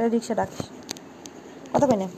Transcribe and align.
Tradik 0.00 0.24
siadać. 0.24 0.50
A 1.72 1.80
to 1.80 1.86
go 1.86 1.96
nie. 1.96 2.08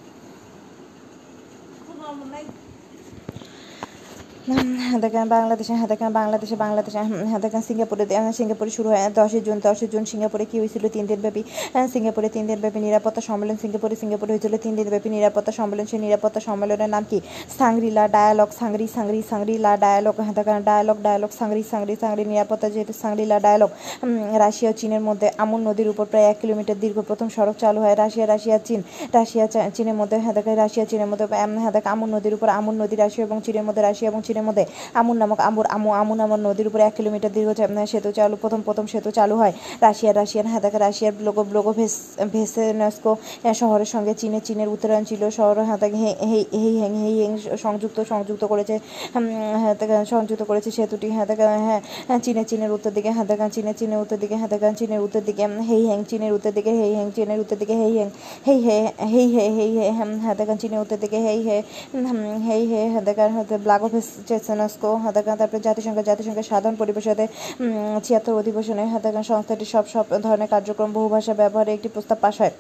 হ্যাঁ 4.46 4.98
দেখেন 5.04 5.26
বাংলাদেশে 5.36 5.72
হ্যাঁ 5.78 5.88
দেখেন 5.92 6.10
বাংলাদেশে 6.20 6.56
বাংলাদেশে 6.64 6.98
হ্যাঁ 7.30 7.40
দেখেন 7.44 7.62
সিঙ্গাপুরে 7.68 8.04
সিঙ্গাপুরে 8.38 8.70
শুরু 8.76 8.88
হয় 8.92 9.02
দশই 9.18 9.40
জুন 9.46 9.56
দশই 9.66 9.86
জুন 9.92 10.04
সিঙ্গাপুরে 10.10 10.44
কী 10.50 10.56
হয়েছিল? 10.62 10.84
তিন 10.96 11.04
দিন 11.10 11.20
ব্যাপী 11.24 11.42
হ্যাঁ, 11.74 11.86
সিঙ্গাপুরে 11.94 12.28
তিন 12.34 12.44
দিন 12.50 12.58
ব্যাপী 12.64 12.78
নিরাপত্তা 12.86 13.22
সম্মেলন 13.28 13.56
সিঙ্গাপুরে 13.62 13.94
সিঙ্গাপুরে 14.02 14.30
হয়েছিল 14.34 14.54
তিন 14.64 14.72
দিন 14.78 14.88
ব্যাপী 14.92 15.08
নিরাপত্তা 15.16 15.52
সম্মেলন। 15.58 15.86
সেই 15.90 16.00
নিরাপত্তা 16.06 16.40
সম্মেলনের 16.48 16.90
নাম 16.94 17.04
কি? 17.10 17.18
Shangri-La 17.58 18.04
Dialogue 18.16 18.48
Shangri 18.60 18.86
Shangri 18.96 19.20
Shangri-La 19.30 19.70
Dialogue 19.84 20.14
হ্যাঁ 20.24 20.34
দেখেন 20.38 20.58
ডায়ালগ 20.68 20.96
ডায়ালগ 21.06 21.30
সাংরি 21.40 21.62
সাংরি 21.72 21.94
সাংরি 22.02 22.22
নিরাপত্তা 22.24 22.66
যেহেতু 22.74 22.92
সাংরিলা 23.02 23.36
ডায়ালগ 23.40 23.70
রাশিয়া 24.44 24.70
ও 24.70 24.74
চীনের 24.80 25.02
মধ্যে 25.08 25.28
আমুন 25.38 25.60
নদীর 25.68 25.88
উপর 25.88 26.04
প্রায় 26.06 26.26
এক 26.30 26.36
কিলোমিটার 26.42 26.76
দীর্ঘ 26.80 26.98
প্রথম 27.00 27.28
সড়ক 27.36 27.56
চালু 27.58 27.78
হয় 27.84 27.94
রাশিয়া 27.94 28.26
রাশিয়া 28.26 28.56
চীন 28.58 28.80
রাশিয়া 29.12 29.44
চীনের 29.76 29.96
মধ্যে 30.00 30.16
হ্যাঁ 30.18 30.34
দেখেন 30.34 30.54
রাশিয়া 30.54 30.84
চীনের 30.90 31.08
মধ্যে 31.10 31.26
হ্যাঁ 31.60 31.72
দেখেন 31.72 31.90
আমুন 31.92 32.08
নদীর 32.14 32.34
উপর 32.34 32.48
আমুন 32.58 32.74
নদী 32.82 32.96
রাশিয়া 32.96 33.24
এবং 33.26 33.38
চীনের 33.46 33.64
মধ্যে 33.64 33.82
রাশিয়া 33.82 34.08
এবং 34.10 34.20
চীনের 34.32 34.46
মধ্যে 34.48 34.64
আমুন 35.00 35.16
নামক 35.22 35.38
আমুর 35.48 35.66
আমু 35.76 35.88
আমু 36.00 36.12
নামক 36.20 36.40
নদীর 36.46 36.66
উপরে 36.70 36.82
এক 36.88 36.94
কিলোমিটার 36.98 37.32
দীর্ঘ 37.36 37.50
সেতু 37.92 38.10
চালু, 38.18 38.34
প্রথম 38.42 38.60
প্রথম 38.66 38.84
সেতু 38.92 39.10
চালু 39.18 39.34
হয় 39.42 39.52
রাশিয়া 39.86 40.12
রাশিয়ান 40.20 40.46
হ্যাঁ 40.50 40.62
রাশিয়ার 40.86 41.14
ব্লোগো 41.20 41.42
ব্লোগো 41.50 41.72
ভেস 41.78 41.94
ভেসেনস্কো 42.34 43.12
শহরের 43.60 43.88
সঙ্গে 43.94 44.12
চীনের 44.20 44.42
চীনের 44.48 44.68
উত্তরাঞ্চল 44.74 45.22
শহর 45.38 45.56
হ্যাঁ 45.68 45.78
হে 46.02 46.10
হ্যাং 46.80 46.92
হেই 47.02 47.16
হ্যাং 47.20 47.32
সংযুক্ত 47.64 47.98
সংযুক্ত 48.10 48.42
করেছে 48.52 48.74
হ্যাঁ 49.62 49.74
সংযুক্ত 50.12 50.42
করেছে 50.50 50.68
সেতুটি। 50.78 51.08
হ্যাঁ 51.16 51.26
হ্যাঁ 52.08 52.20
চীনের 52.24 52.46
চীনের 52.50 52.70
উত্তর 52.76 52.92
দিকে 52.96 53.10
হ্যাঁ 53.16 53.50
চীনের 53.54 53.76
চীনের 53.80 53.98
উত্তর 54.04 54.18
দিকে 54.22 54.34
হ্যাঁ 54.40 54.74
চীনের 54.80 55.00
উত্তর 55.06 55.22
দিকে 55.28 55.42
হেই 55.68 55.82
হ্যাং 55.88 56.00
চীনের 56.10 56.32
উত্তর 56.36 56.52
দিকে, 56.56 56.72
হেই 56.80 56.92
হ্যাং 56.98 57.08
চীনের 57.16 57.38
উত্তর 57.42 57.56
দিকে, 57.60 57.74
হেই 57.82 57.92
হ্যাং 57.98 58.08
হেই 58.46 58.58
হে 58.66 58.78
হেই 59.12 59.26
হে 59.34 59.44
হেই 59.58 59.70
হে 59.78 59.86
হ্যাঁ 60.22 60.56
চীনের 60.62 60.80
উত্তর 60.84 60.98
দিকে, 61.02 61.18
হেই 61.26 61.40
হে 61.48 61.56
হেই 62.48 62.62
হে 62.72 62.80
হ্যাঁ 62.92 63.04
দেখেন 63.08 63.30
হ্যাঁ 63.34 63.46
ব্লাগো 63.64 63.86
ভেসেনস্কো 63.92 64.21
হ্যাঁ 64.22 64.82
হাতাকান 65.04 65.36
তারপরে 65.38 65.60
জাতিসংঘ, 65.60 65.98
জাতিসংঘের 66.02 66.42
সাধারণ 66.42 66.76
পরিবেশতে 66.76 67.24
ছিয়াত্তর 68.02 68.34
অধিবেশনে 68.34 68.84
হাতাকান 68.86 69.22
সংস্থাটি 69.22 69.64
সব 69.64 69.84
সব 69.88 70.04
ধরনের 70.22 70.48
কার্যক্রম, 70.48 70.90
বহু 70.92 71.08
ভাষা 71.08 71.32
ব্যবহারে 71.34 71.70
একটি 71.72 71.88
প্রস্তাব 71.88 72.18
পাশ 72.20 72.36
হ্যাঁ। 72.38 72.54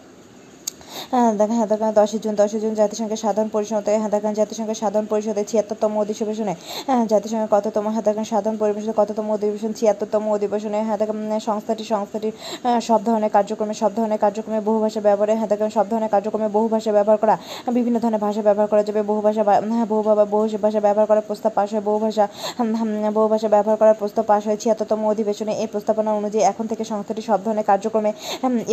দেখেন 1.38 1.58
দেখেন 1.72 1.90
দশই 1.98 2.18
জুন 2.24 2.34
দশই 2.40 2.58
জুন 2.64 2.72
জাতিসংঘের 2.74 3.20
সাধারণ 3.24 3.48
পরিষদে 3.54 3.92
দেখেন 4.14 4.32
জাতিসংঘের 4.40 4.78
সাধারণ 4.82 5.06
পরিষদের 5.12 5.46
ছিয়াত্তরতম 5.50 5.92
অধিবেশনে 6.02 6.54
জাতিসংঘের 7.12 7.50
কততম 7.52 7.84
দেখেন 8.06 8.26
সাধারণ 8.32 8.56
পরিবেশনের 8.62 8.96
কততম 9.00 9.26
অধিবেশন, 9.36 9.72
ছিয়াত্তরতম 9.78 10.22
অধিবেশনে 10.36 10.80
দেখেন 11.00 11.18
সংস্থাটি 11.48 11.84
সংস্থাটির 11.92 12.34
সব 12.88 13.00
ধরনের 13.06 13.30
কার্যক্রমে, 13.36 13.74
সব 13.82 13.90
ধরনের 13.96 14.20
কার্যক্রমে 14.24 14.60
বহু 14.68 14.78
ভাষা 14.84 15.00
ব্যবহারে 15.08 15.34
দেখেন 15.52 15.70
সব 15.76 15.86
ধরনের 15.90 16.10
কার্যক্রমে 16.14 16.48
বহু 16.56 16.66
ভাষা 16.74 16.90
ব্যবহার 16.96 17.18
করা, 17.22 17.34
বিভিন্ন 17.76 17.96
ধরনের 18.02 18.22
ভাষা 18.26 18.42
ব্যবহার 18.48 18.68
করা 18.72 18.82
যাবে, 18.88 19.00
বহু 19.10 19.20
ভাষা 19.26 19.42
বহু 19.92 20.02
বহু 20.34 20.44
ভাষা 20.64 20.80
ব্যবহার 20.86 21.06
করার 21.10 21.24
প্রস্তাব 21.28 21.52
পাশ 21.58 21.68
হয় 21.74 21.84
বহু 21.88 21.98
ভাষা 22.04 22.24
বহু 23.16 23.28
ভাষা 23.32 23.48
ব্যবহার 23.54 23.76
করার 23.82 23.96
প্রস্তাব 24.00 24.24
পাশ 24.30 24.42
হয় 24.48 24.58
ছিয়াত্তরতম 24.62 25.00
অধিবেশনে 25.12 25.52
এই 25.62 25.68
প্রস্তাবনা 25.72 26.10
অনুযায়ী 26.20 26.44
এখন 26.52 26.64
থেকে 26.70 26.84
সংস্থাটি 26.84 27.22
সব 27.30 27.38
ধরনের 27.44 27.66
কার্যক্রমে 27.70 28.10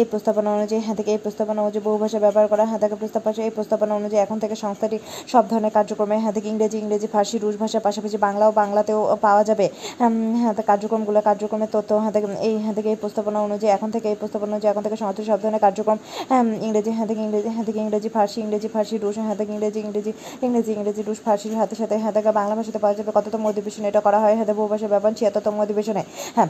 এই 0.02 0.06
প্রস্তাবনা 0.12 0.50
অনুযায়ী 0.58 0.82
হ্যাঁ 0.86 0.98
থেকে 1.00 1.10
এই 1.16 1.20
প্রস্তাবনা 1.26 1.60
অনুযায়ী 1.64 1.84
বহু 1.88 1.98
ভাষা 2.10 2.20
ব্যবহার 2.26 2.48
করা 2.54 2.66
থেকে 2.84 2.96
প্রস্তাব 3.02 3.22
পাশে 3.28 3.42
এই 3.48 3.52
প্রস্তাবনা 3.58 3.94
অনুযায়ী 4.00 4.22
এখন 4.26 4.38
থেকে 4.44 4.56
সংস্থাটি 4.64 4.98
সব 5.34 5.44
ধরনের 5.52 5.74
কার্যক্রমে 5.78 6.16
হ্যাঁ 6.24 6.34
থেকে 6.36 6.48
ইংরেজি 6.54 6.78
ইংরেজি, 6.84 7.08
ফার্সি, 7.14 7.38
রুশ 7.44 7.56
ভাষার 7.62 7.84
পাশাপাশি 7.88 8.18
বাংলা 8.28 8.46
ও 8.50 8.52
বাংলাতেও 8.62 9.00
পাওয়া 9.26 9.44
যাবে। 9.50 9.66
হ্যাঁ 10.42 10.54
কার্যক্রমগুলো 10.72 11.20
কার্যক্রমের 11.30 11.72
তথ্য 11.76 11.90
থেকে 12.16 12.28
এই 12.48 12.54
হ্যাঁ 12.64 12.76
থেকে 12.78 12.90
এই 12.94 12.98
প্রস্তাবনা 13.04 13.40
অনুযায়ী 13.48 13.72
এখন 13.78 13.90
থেকে, 13.96 14.08
এই 14.14 14.18
প্রস্তাবনা 14.22 14.52
অনুযায়ী 14.54 14.72
এখন 14.74 14.84
থেকে 14.86 14.98
সংস্থাটি 15.02 15.28
সব 15.32 15.40
ধরনের 15.44 15.62
কার্যক্রম 15.66 15.98
ইংরেজি 16.68 16.92
হ্যাঁ 16.98 17.08
থেকে 17.10 17.22
ইংরেজি 17.28 17.50
হ্যাঁ 17.56 17.66
থেকে 17.68 17.80
ইংরেজি, 17.86 18.10
ফার্সি 18.16 18.38
ইংরেজি, 18.46 18.68
ফার্সি, 18.76 18.96
রুশ 19.04 19.16
হ্যাঁ 19.28 19.38
থেকে 19.40 19.52
ইংরেজি 19.56 19.80
ইংরেজি 19.88 20.12
ইংরেজি 20.46 20.72
ইংরেজি, 20.78 21.02
রুশ, 21.08 21.20
ফার্সির 21.26 21.54
সাথে 21.60 21.76
সাথে 21.82 21.96
হ্যাঁ 22.04 22.14
থেকে 22.18 22.32
বাংলা 22.40 22.54
ভাষাতে 22.60 22.80
পাওয়া 22.84 22.96
যাবে। 22.98 23.12
কততম 23.18 23.42
অধিবেশনে 23.52 23.88
এটা 23.92 24.02
করা 24.08 24.20
হয়? 24.24 24.36
হ্যাঁ 24.38 24.48
বহু 24.60 24.68
ভাষা 24.74 24.88
ব্যবহার 24.94 25.14
ছিয়াত্তরতম 25.20 25.56
অধিবেশনে। 25.66 26.04
হ্যাঁ। 26.38 26.50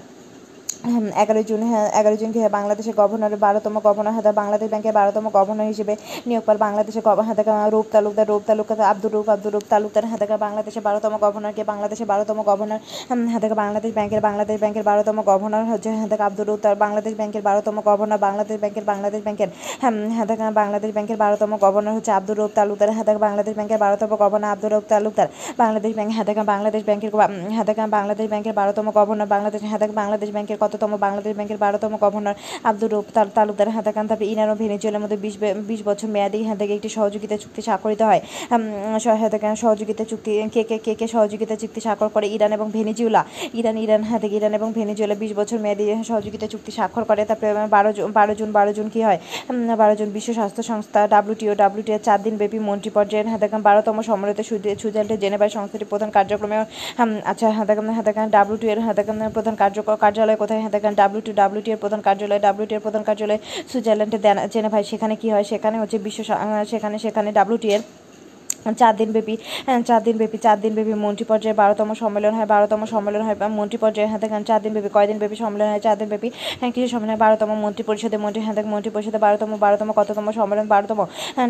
এগারোই 0.80 1.44
জুন 1.44 1.62
হ্যাঁ 1.62 1.88
এগারোই 1.94 2.18
জুন 2.18 2.32
হ্যাঁ 2.36 2.50
বাংলাদেশের 2.50 2.96
গভর্নরের 2.96 3.40
বারোতম 3.40 3.76
গভর্নর 3.80 4.12
হ্যাঁ 4.12 4.34
বাংলাদেশ 4.34 4.68
ব্যাংকের 4.70 4.94
বারোতম 4.94 5.26
গভর্নর 5.30 5.68
হিসেবে 5.68 5.94
নিয়োগ 6.26 6.44
পান 6.44 6.58
বাংলাদেশের 6.58 7.04
হ্যাঁ 7.20 7.70
রূপ 7.70 7.86
তালুকদার 7.92 8.28
রূপ 8.28 8.42
তালুকদার 8.48 8.80
আব্দুর 8.84 9.12
রূপ 9.12 9.28
আব্দুর 9.30 9.52
রূপ 9.54 9.66
তালুকদার 9.70 10.04
হ্যাঁ 10.06 10.20
দেখা 10.20 10.38
বাংলাদেশের 10.38 10.84
বারোতম 10.84 11.14
গভর্নরকে 11.18 11.64
বাংলাদেশের 11.64 12.08
বারোতম 12.08 12.38
গভর্নর 12.44 12.80
হ্যাঁ 13.28 13.56
বাংলাদেশ 13.56 13.92
ব্যাংকের 13.94 14.22
বাংলাদেশ 14.22 14.58
ব্যাংকের 14.60 14.84
বারোতম 14.84 15.18
গভর্নর 15.22 15.64
হচ্ছে 15.64 15.90
হ্যাঁ 15.90 16.10
দেখা 16.10 16.26
আব্দুর 16.26 16.48
রূপ 16.48 16.60
বাংলাদেশ 16.80 17.14
ব্যাংকের 17.14 17.42
বারোতম 17.42 17.76
গভর্নর 17.80 18.18
বাংলাদেশ 18.18 18.58
ব্যাংকের 18.60 18.86
বাংলাদেশ 18.86 19.22
ব্যাংকের 19.24 19.50
হ্যাঁ 19.80 19.94
হ্যাঁ 20.10 20.52
বাংলাদেশ 20.52 20.92
ব্যাংকের 20.94 21.18
বারোতম 21.18 21.52
গভর্নর 21.58 21.94
হচ্ছে 21.94 22.12
আব্দুর 22.12 22.38
রূপ 22.38 22.52
তালুকদার 22.56 22.90
হ্যাঁ 22.92 23.06
দেখা 23.06 23.20
বাংলাদেশ 23.20 23.54
ব্যাংকের 23.56 23.78
বারোতম 23.78 24.10
গভর্নর 24.16 24.50
আব্দুর 24.50 24.72
রূপ 24.72 24.84
তালুকদার 24.90 25.28
বাংলাদেশ 25.58 25.92
ব্যাংক 25.96 26.10
হ্যাঁ 26.12 26.26
দেখা 26.26 26.44
বাংলাদেশ 26.44 26.82
ব্যাংকের 26.84 27.12
হ্যাঁ 27.50 27.66
দেখা 27.66 27.88
বাংলাদেশ 27.88 28.28
ব্যাংকের 28.30 28.54
বারোতম 28.54 28.86
গভর্নর 28.92 29.28
বাংলাদেশ 29.28 29.62
হ্যাঁ 29.62 29.80
দেখা 29.80 29.94
বাংলাদেশ 29.94 30.30
ব্যাংকের 30.32 30.58
কততম 30.70 30.92
বাংলাদেশ 30.98 31.36
ব্যাংকের 31.36 31.58
বারোতম 31.58 31.98
গভর্নর 32.02 32.34
আব্দুর 32.64 33.04
তাল- 33.14 33.34
তালুকদার 33.36 33.70
হাতাকান 33.70 34.06
তারপরে 34.08 34.28
ইরান 34.28 34.50
ও 34.50 34.56
ভেনেজুয়েলার 34.56 35.02
মধ্যে 35.02 35.18
বিশ 35.18 35.36
বিশ 35.72 35.82
বছর 35.86 36.08
মেয়াদী 36.08 36.40
থেকে 36.60 36.74
একটি 36.76 36.90
সহযোগিতা 36.90 37.36
চুক্তি 37.38 37.62
স্বাক্ষরিত 37.62 38.02
হয়। 38.02 38.22
দেখা 39.32 39.56
সহযোগিতা 39.64 40.04
চুক্তি 40.04 40.32
কে 40.54 40.64
কে 40.64 40.78
কে 40.86 40.94
কে 41.00 41.08
সহযোগিতা 41.08 41.56
চুক্তি 41.56 41.80
স্বাক্ষর 41.82 42.10
করে 42.16 42.28
ইরান 42.36 42.52
এবং 42.58 42.68
ভেনেজুয়েলা। 42.72 43.22
ইরান 43.54 43.78
ইরান 43.86 44.02
থেকে 44.22 44.36
ইরান 44.36 44.54
এবং 44.60 44.70
ভেনেজুয়েলা 44.74 45.16
বিশ 45.16 45.32
বছর 45.40 45.58
মেয়াদী 45.60 45.86
সহযোগিতা 46.10 46.48
চুক্তি 46.54 46.72
স্বাক্ষর 46.78 47.04
করে। 47.10 47.22
তারপরে 47.26 47.50
বারো 47.70 47.90
জুন 47.98 48.10
বারো 48.12 48.34
জুন 48.40 48.50
বারো 48.58 48.72
জুন 48.78 48.88
কি 48.94 49.02
হয়? 49.08 49.20
বারো 49.78 49.94
জুন 50.00 50.10
বিশ্ব 50.10 50.34
স্বাস্থ্য 50.34 50.64
সংস্থা 50.64 51.00
ডাব্লিউটিও 51.08 51.54
ডাব্লিউটিও 51.56 51.98
চার 52.08 52.20
দিন 52.24 52.36
ব্যাপী 52.38 52.60
মন্ত্রী 52.60 52.90
পর্যায়ের 52.98 53.28
দেখা 53.44 53.58
বারোতম 53.60 54.02
সম্মেলিত 54.02 54.40
সুইজে- 54.42 54.76
সুইজারল্যান্ডে 54.82 55.18
জেনেভায় 55.24 55.50
সংস্থাটির 55.50 55.88
প্রধান 55.90 56.10
কার্যক্রমে 56.18 56.58
আচ্ছা 57.26 57.48
হ্যাঁ 57.50 58.04
দেখা 58.04 58.28
ডাব্লিউটিও 58.28 58.70
এর 58.70 58.80
দেখা 58.94 59.14
প্রধান 59.34 59.56
কার্য 59.56 59.78
কার্যালয় 60.04 60.36
কোথায়? 60.36 60.59
হ্যাঁ 60.62 60.74
দেখা 60.76 60.90
ডাব্লিউটি 61.02 61.32
ডাব্লিউটি 61.42 61.70
এর 61.74 61.80
প্রধান 61.84 62.02
কার্যালয় 62.08 62.42
ডাব্লিউটি 62.46 62.74
এর 62.78 62.84
প্রধান 62.86 63.04
কার্যালয় 63.10 63.40
সুইজারল্যান্ডে 63.72 64.18
জেনেভায় 64.54 64.86
সেখানে 64.92 65.16
কি 65.22 65.28
হয়? 65.34 65.46
সেখানে 65.52 65.76
হচ্ছে 65.82 65.98
বিশ্ব 66.06 66.20
সেখানে 66.72 66.96
সেখানে 67.06 67.30
ডাব্লিউটি 67.40 67.70
এর 67.76 67.84
চার 68.82 68.94
দিন 69.00 69.10
ব্যাপী 69.16 69.36
হ্যাঁ, 69.66 69.80
চার 69.90 70.02
দিন 70.08 70.16
ব্যাপী 70.22 70.38
চার 70.46 70.58
দিন 70.64 70.74
ব্যাপী 70.78 70.94
মন্ত্রী 71.06 71.26
পর্যায়ে 71.32 71.56
বারোতম 71.62 71.90
সম্মেলন 72.02 72.34
হয় 72.38 72.48
বারোতম 72.54 72.82
সম্মেলন 72.94 73.22
হয় 73.28 73.36
মন্ত্রী 73.60 73.78
পর্যায়ে 73.84 74.08
হ্যাঁ 74.12 74.22
দেখেন 74.24 74.42
চার 74.50 74.60
দিন 74.64 74.72
ব্যাপী 74.76 74.90
কয়দিন 74.98 75.18
ব্যাপী 75.22 75.38
সম্মেলন 75.44 75.68
হয়? 75.72 75.82
চার 75.86 75.96
দিন 76.00 76.08
ব্যাপী 76.14 76.30
হ্যাঁ 76.60 76.72
কিছু 76.76 76.88
সম্মেলন 76.94 77.12
হয় 77.14 77.22
বারোতম 77.26 77.50
মন্ত্রী 77.66 77.84
পরিষদে 77.90 78.18
মন্ত্রী 78.24 78.42
হ্যাঁ 78.46 78.56
দেখেন 78.58 78.72
মন্ত্রী 78.76 78.92
পরিষদে 78.96 79.20
বারোতম 79.26 79.50
বারোতম 79.66 79.90
কততম 80.00 80.26
সম্মেলন? 80.40 80.66
বারোতম 80.74 81.00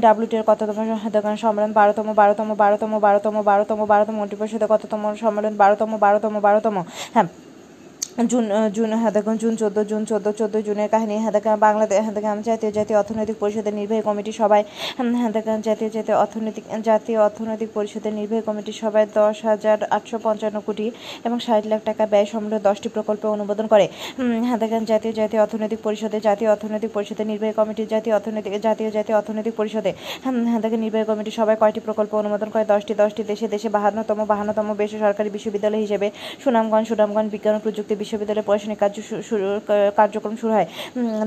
ডাব্লিউটির 0.06 0.44
কততম 0.50 0.76
দেখেন 1.16 1.36
সম্মেলন 1.46 1.72
বারোতম 1.80 2.08
বারোতম 2.20 2.48
বারোতম 2.62 2.92
বারোতম 3.06 3.36
বারোতম 3.50 3.80
বারোতম 3.92 4.16
মন্ত্রী 4.22 4.38
পরিষদে 4.42 4.68
কততম 4.74 5.02
সম্মেলন? 5.24 5.54
বারোতম 5.62 5.90
বারোতম 6.06 6.34
বারোতম 6.48 6.76
হ্যাঁ। 7.16 7.28
জুন 8.20 8.46
জুন 8.76 8.92
দেখুন 9.18 9.36
জুন 9.38 9.54
চোদ্দ 9.62 9.78
জুন 9.92 10.02
চোদ্দ 10.10 10.28
চোদ্দ 10.40 10.56
জুনের 10.68 10.90
কাহিনী 10.94 11.16
দেখেন 11.36 11.56
বাংলাদেশ 11.68 12.06
দেখেন 12.18 12.38
জাতীয় 12.50 12.72
জাতীয় 12.78 12.98
অর্থনৈতিক 13.02 13.38
পরিষদের 13.40 13.74
নির্বাহী 13.80 14.04
কমিটি 14.08 14.32
সবাই 14.42 14.62
দেখেন 15.36 15.58
জাতীয় 15.68 15.90
জাতীয় 15.96 16.18
অর্থনৈতিক 16.24 16.66
জাতীয় 16.90 17.20
অর্থনৈতিক 17.28 17.70
পরিষদের 17.78 18.14
নির্বাহী 18.20 18.44
কমিটি 18.48 18.72
সবাই 18.84 19.04
দশ 19.20 19.36
হাজার 19.50 19.78
আটশো 19.98 20.18
পঞ্চান্ন 20.26 20.58
কোটি 20.68 20.88
এবং 21.28 21.38
ষাট 21.46 21.64
লাখ 21.72 21.82
টাকা 21.90 22.04
ব্যয় 22.12 22.28
সম্বলিত 22.34 22.62
দশটি 22.70 22.88
প্রকল্প 22.96 23.24
অনুমোদন 23.36 23.66
করে। 23.74 23.86
দেখেন 24.62 24.84
জাতীয় 24.92 25.14
জাতীয় 25.22 25.42
অর্থনৈতিক 25.46 25.80
পরিষদে, 25.88 26.18
জাতীয় 26.28 26.50
অর্থনৈতিক 26.54 26.92
পরিষদের 26.96 27.26
নির্বাহী 27.32 27.54
কমিটি 27.60 27.84
জাতীয় 27.94 28.14
অর্থনৈতিক, 28.18 28.54
জাতীয় 28.68 28.90
জাতীয় 28.98 29.16
অর্থনৈতিক 29.20 29.54
পরিষদে 29.60 29.92
দেখেন 30.64 30.80
নির্বাহী 30.86 31.06
কমিটি 31.10 31.32
সবাই 31.40 31.56
কয়টি 31.62 31.80
প্রকল্প 31.88 32.12
অনুমোদন 32.22 32.50
করে? 32.54 32.64
দশটি 32.74 32.94
দশটি 33.02 33.22
দেশে 33.32 33.48
দেশে 33.54 33.68
বাহান্নতম 33.78 34.20
বাহান্নতম 34.32 34.68
বেসরকারি 34.80 35.30
বিশ্ববিদ্যালয় 35.36 35.82
হিসেবে 35.86 36.08
সুনামগঞ্জ 36.44 36.86
সুনামগঞ্জ 36.90 37.28
বিজ্ঞান 37.36 37.56
ও 37.58 37.62
প্রযুক্তি 37.66 37.96
বিশ্ববিদ্যালয়ে 38.10 38.46
প্রশাসনিক 38.46 38.78
কার্য 38.80 38.98
শুরু 39.30 39.48
কার্যক্রম 39.96 40.36
শুরু 40.42 40.52
হয়। 40.54 40.68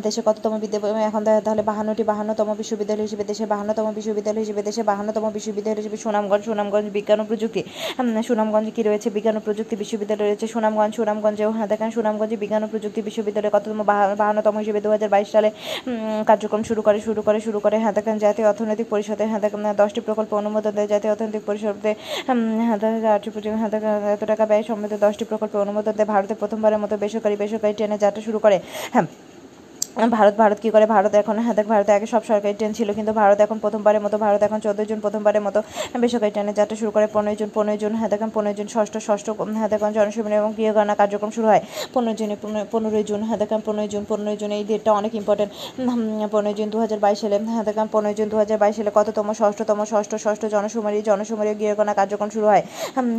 দেশে 0.02 0.20
কততম 0.24 0.52
বিদ্যালয় 0.58 1.02
এখন 1.02 1.22
তাহলে 1.44 1.62
বাহান্নটি 1.62 2.02
বাহান্নতম 2.02 2.48
বিশ্ববিদ্যালয় 2.58 3.04
হিসেবে 3.06 3.24
দেশে 3.24 3.44
বাহান্নতম 3.46 3.86
বিশ্ববিদ্যালয় 3.94 4.42
হিসেবে 4.44 4.62
দেশে 4.62 4.82
বাহান্নতম 4.82 5.24
বিশ্ববিদ্যালয় 5.34 5.80
হিসেবে 5.82 5.96
সুনামগঞ্জ 5.96 6.42
সুনামগঞ্জ 6.44 6.86
বিজ্ঞান 6.92 7.18
ও 7.20 7.24
প্রযুক্তি। 7.24 7.62
সুনামগঞ্জ 8.28 8.66
কি 8.76 8.82
রয়েছে? 8.82 9.08
বিজ্ঞান 9.10 9.36
ও 9.36 9.40
প্রযুক্তি 9.40 9.74
বিশ্ববিদ্যালয় 9.76 10.26
রয়েছে 10.26 10.46
সুনামগঞ্জ 10.46 10.92
সুনামগঞ্জেও 10.96 11.50
দেখেন 11.68 11.90
সুনামগঞ্জে 11.90 12.36
বিজ্ঞান 12.42 12.62
ও 12.64 12.66
প্রযুক্তি 12.66 13.00
বিশ্ববিদ্যালয় 13.02 13.50
কততম 13.50 13.78
বাহা- 13.90 14.14
বাহান্নতম 14.20 14.54
হিসেবে 14.58 14.80
দু 14.84 14.90
হাজার 14.90 15.08
বাইশ 15.08 15.28
সালে 15.32 15.48
কার্যক্রম 16.26 16.62
শুরু 16.62 16.80
করে 16.82 16.98
শুরু 17.00 17.20
করে 17.22 17.38
শুরু 17.40 17.58
করে 17.64 17.76
হ্যাঁ 17.82 17.92
দেখেন 17.92 18.16
জাতীয় 18.18 18.46
অর্থনৈতিক 18.48 18.86
পরিষদে 18.90 19.24
হ্যাঁ 19.26 19.40
দেখেন 19.40 19.72
দশটি 19.76 20.00
প্রকল্প 20.06 20.30
অনুমোদন 20.34 20.70
দেয়। 20.70 20.88
জাতীয় 20.92 21.10
অর্থনৈতিক 21.12 21.42
পরিষদে 21.46 21.92
হ্যাঁ 22.26 22.78
দেখেন 22.78 23.06
আটটি 23.06 23.30
এত 24.12 24.22
টাকা 24.24 24.44
ব্যয় 24.46 24.62
সম্বন্ধে 24.68 24.96
দশটি 25.00 25.24
প্রকল্প 25.24 25.54
অনুমোদন 25.56 25.92
দেয়। 25.92 26.08
ভারতে 26.12 26.34
প্রথমবারের 26.72 26.82
মতো 26.84 26.94
বেসরকারি 27.02 27.36
বেসরকারি 27.42 27.74
ট্রেনে 27.78 27.96
যাত্রা 28.04 28.22
শুরু 28.28 28.38
করে। 28.44 28.56
হ্যাঁ 28.92 29.06
ভারত 29.96 30.34
ভারত 30.42 30.58
কী 30.62 30.68
করে? 30.70 30.86
ভারত 30.86 31.12
এখন 31.22 31.36
হ্যাঁ 31.44 31.54
দেখ, 31.58 31.66
ভারতে 31.66 31.90
আগে 31.96 32.06
সব 32.06 32.22
সরকারি 32.30 32.54
ট্রেন 32.58 32.72
ছিল, 32.78 32.88
কিন্তু 32.98 33.12
ভারত 33.20 33.38
এখন 33.44 33.58
প্রথমবারের 33.64 34.00
মতো, 34.04 34.16
ভারত 34.24 34.40
এখন 34.46 34.58
চোদ্দোই 34.64 34.86
জুন 34.90 35.00
প্রথমবারের 35.04 35.42
মতো 35.46 35.58
বেসরকারি 36.02 36.32
ট্রেনে 36.34 36.52
যাত্রা 36.58 36.76
শুরু 36.80 36.90
করে। 36.96 37.06
পনেরোই 37.14 37.36
জুন 37.40 37.50
পনেরোই 37.56 37.78
জুন 37.82 37.92
হ্যাঁ 37.98 38.10
দেখেন 38.12 38.30
পনেরোই 38.36 38.56
জুন 38.58 38.68
ষষ্ঠ 38.74 38.94
ষষ্ঠ 39.08 39.26
হ্যাঁ 39.58 39.68
দেখেন 39.72 39.90
জনশুভনী 39.98 40.34
এবং 40.42 40.50
গৃহগণনা 40.56 40.94
কার্যক্রম 41.00 41.30
শুরু 41.36 41.46
হয়। 41.52 41.62
পনেরোই 41.94 42.16
জুনে, 42.20 42.36
পনেরো- 42.42 42.66
পনেরোই 42.72 43.04
জুন 43.10 43.20
হ্যাঁ 43.28 43.38
দেখেন 43.42 43.60
পনেরোই 43.66 43.88
জুন 43.94 44.02
পনেরোই 44.10 44.36
জুন, 44.40 44.50
এই 44.58 44.64
ডেটটা 44.70 44.90
অনেক 45.00 45.12
ইম্পর্টেন্ট 45.20 45.50
পনেরোই 46.34 46.54
জুন 46.58 46.68
দু 46.74 46.78
হাজার 46.84 46.98
বাইশ 47.04 47.18
সালে 47.22 47.36
হ্যাঁ 47.54 47.64
দেখেন 47.68 47.86
পনেরোই 47.94 48.14
জুন 48.18 48.28
দু 48.32 48.36
হাজার 48.42 48.58
বাইশ 48.62 48.74
সালে 48.78 48.90
কততম 48.98 49.26
ষষ্ঠতম 49.40 49.78
ষষ্ঠ 49.92 50.12
ষষ্ঠ 50.24 50.42
জনশুমারি 50.54 50.98
ও 51.52 51.54
গৃহগণনা 51.60 51.94
কার্যক্রম 52.00 52.30
শুরু 52.34 52.46
হয়। 52.52 52.62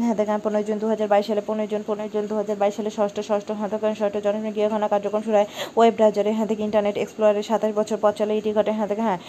হ্যাঁ 0.03 0.15
দেখেন 0.19 0.37
পনেরোই 0.45 0.65
জুন 0.67 0.77
দু 0.81 0.87
হাজার 0.93 1.07
বাইশ 1.13 1.25
সালে 1.29 1.41
পনেরোই 1.49 1.69
জুন 1.71 1.81
পনেরোই 1.87 2.09
জুন 2.13 2.23
দু 2.29 2.35
হাজার 2.41 2.55
বাইশ 2.61 2.73
সালে 2.77 2.91
ষষ্ঠ 2.97 3.17
ষষ্ঠ 3.29 3.47
হ্যাঁ 3.57 3.69
দেখেন 3.73 3.93
ষষ্ঠ 3.99 4.15
জনশুমারি 4.25 4.53
গৃহগণনা 4.57 4.87
কার্যক্রম 4.93 5.21
শুরু 5.27 5.37
হয়। 5.39 5.47
ওয়েব 5.77 5.93
ব্রাউজারে 5.97 6.31
হ্যাঁ 6.37 6.47
থেকে 6.51 6.62
ইন্টারনেট 6.63 6.95
এক্সপ্লোরারে 6.97 7.43
সাতাশ 7.43 7.71
বছর 7.75 7.97
পর 7.97 8.11
চলে 8.11 8.33
এটি 8.37 8.51
ঘটে 8.53 8.71
হ্যাঁ 8.71 8.87
থেকে 8.87 9.01
হ্যাঁ 9.01 9.19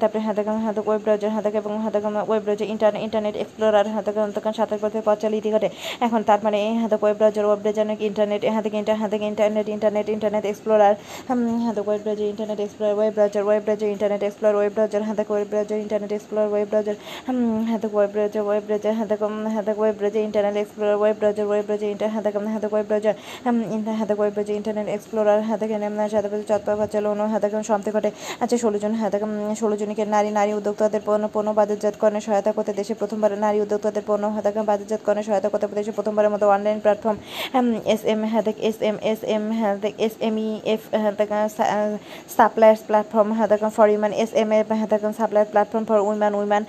তারপরে 0.00 0.20
হ্যাঁ 0.20 0.34
থেকে 0.34 0.50
হ্যাঁ 0.50 0.74
ওয়েব 0.86 1.00
ব্রাউজার 1.02 1.30
হ্যাঁ 1.30 1.44
এবং 1.54 1.72
হ্যাঁ 1.78 1.92
থেকে 1.92 2.08
web 2.28 2.42
browser 2.42 2.68
Internet 2.68 3.02
Internet 3.02 3.36
Explorer 3.36 3.86
হ্যাঁ 3.88 4.02
থেকে 4.02 4.20
তখন 4.34 4.52
সাতাশ 4.52 4.78
বছর 4.80 5.02
পর 5.02 5.16
চলে 5.20 5.36
ইতি 5.36 5.50
ঘটে 5.50 5.68
এখন 6.00 6.20
তার 6.22 6.40
মানে 6.42 6.58
হ্যাঁ 6.72 6.88
থেকে 6.88 7.04
ওয়েব 7.04 7.16
ব্রাউজার 7.16 7.44
ওয়েব 7.46 7.60
ব্রাউজার 7.60 7.86
নাকি 7.86 8.04
ইন্টারনেট 8.06 8.42
হ্যাঁ 8.44 8.62
থেকে 8.62 8.76
ইন্টার 8.76 8.96
হ্যাঁ 8.96 9.10
থেকে 9.10 9.24
ইন্টারনেট 9.26 9.68
ইন্টারনেট 9.68 10.06
ইন্টারনেট 10.08 10.44
এক্সপ্লোরার 10.44 10.94
হ্যাঁ 11.28 11.74
web 11.86 12.00
browser 12.02 12.26
Internet 12.26 12.60
Explorer 12.60 12.94
web 12.96 13.12
browser 13.14 13.42
web 13.44 13.62
browser 13.62 13.88
Internet 13.88 14.22
Explorer 14.22 14.56
web 14.56 14.72
browser 14.72 15.02
হ্যাঁ 15.02 15.16
থেকে 15.16 15.32
web 15.32 15.48
browser 15.50 15.78
Internet 15.78 16.12
Explorer 16.12 16.48
web 16.52 16.68
browser 16.68 16.96
হ্যাঁ 17.66 17.78
ওয়েব 17.92 18.10
ব্রাউজার 18.12 18.42
ওয়েব 18.42 18.62
ব্রাউজার 18.66 18.92
হ্যাঁ 18.92 19.08
হ্যাঁ 19.50 19.74
web 19.78 19.94
browser 19.98 20.22
Internet 20.22 20.56
Explorer 20.56 20.96
web 20.96 21.16
browser 21.18 21.46
web 21.46 21.64
browser 21.66 21.90
inter 21.90 22.08
হ্যাঁ 22.08 22.22
হ্যাঁ 22.46 22.68
web 22.72 22.86
browser 22.86 23.14
হ্যাঁ 23.44 24.06
থেকে 24.06 24.20
web 24.20 24.32
browser 24.32 24.56
internet 24.56 24.88
explorer 24.88 25.38
হ্যাঁ 25.42 25.58
থেকে 25.58 25.74
সাথে 26.08 26.28
চটপা 26.66 26.86
চালানো 26.92 27.24
হ্যাঁ 27.30 27.40
থেকে 27.44 27.56
সমাপ্তি 27.68 27.90
ঘটে। 27.96 28.10
আছে 28.44 28.56
ষোলো 28.58 28.78
জন 28.82 28.92
হ্যাঁ 28.94 29.10
ষোলো 29.60 29.74
জনকে 29.80 30.04
নারী 30.14 30.30
নারী 30.38 30.52
উদ্যোক্তাদের 30.52 31.02
পণ্য 31.06 31.24
পণ্য 31.34 31.48
বাজারজাতকরণে 31.50 32.20
সহায়তা 32.20 32.52
করতে 32.52 32.72
দেশে 32.72 32.92
প্রথমবার 32.94 33.30
নারী 33.38 33.58
উদ্যোক্তাদের 33.60 34.04
পণ্য 34.06 34.24
হ্যাঁ 34.26 34.42
থেকে 34.42 34.60
বাজারজাতকরণে 34.62 35.22
সহায়তা 35.22 35.48
করতে 35.48 35.66
দেশে 35.74 35.92
প্রথমবারের 35.92 36.30
মতো 36.30 36.44
অনলাইন 36.50 36.78
প্ল্যাটফর্ম 36.80 37.16
এস 37.84 38.02
এম 38.04 38.20
থেকে 38.44 38.60
এস 38.68 38.78
এম 38.80 38.96
এস 39.02 39.20
এম 39.34 39.44
থেকে 39.82 40.04
এস 40.04 40.14
এম 40.20 40.36
ই 40.38 40.48
এফ 40.64 40.82
থেকে 41.18 41.34
সাপ্লায়ার্স 42.36 42.80
প্ল্যাটফর্ম 42.86 43.28
হ্যাঁ 43.32 43.48
for 43.76 43.86
women 43.88 44.12
S 44.12 44.30
M 44.34 44.50
F 44.52 44.68
থেকে 44.90 45.12
supplier 45.12 45.48
platform 45.50 45.84
for 45.84 45.98
women 46.00 46.32
women 46.34 46.62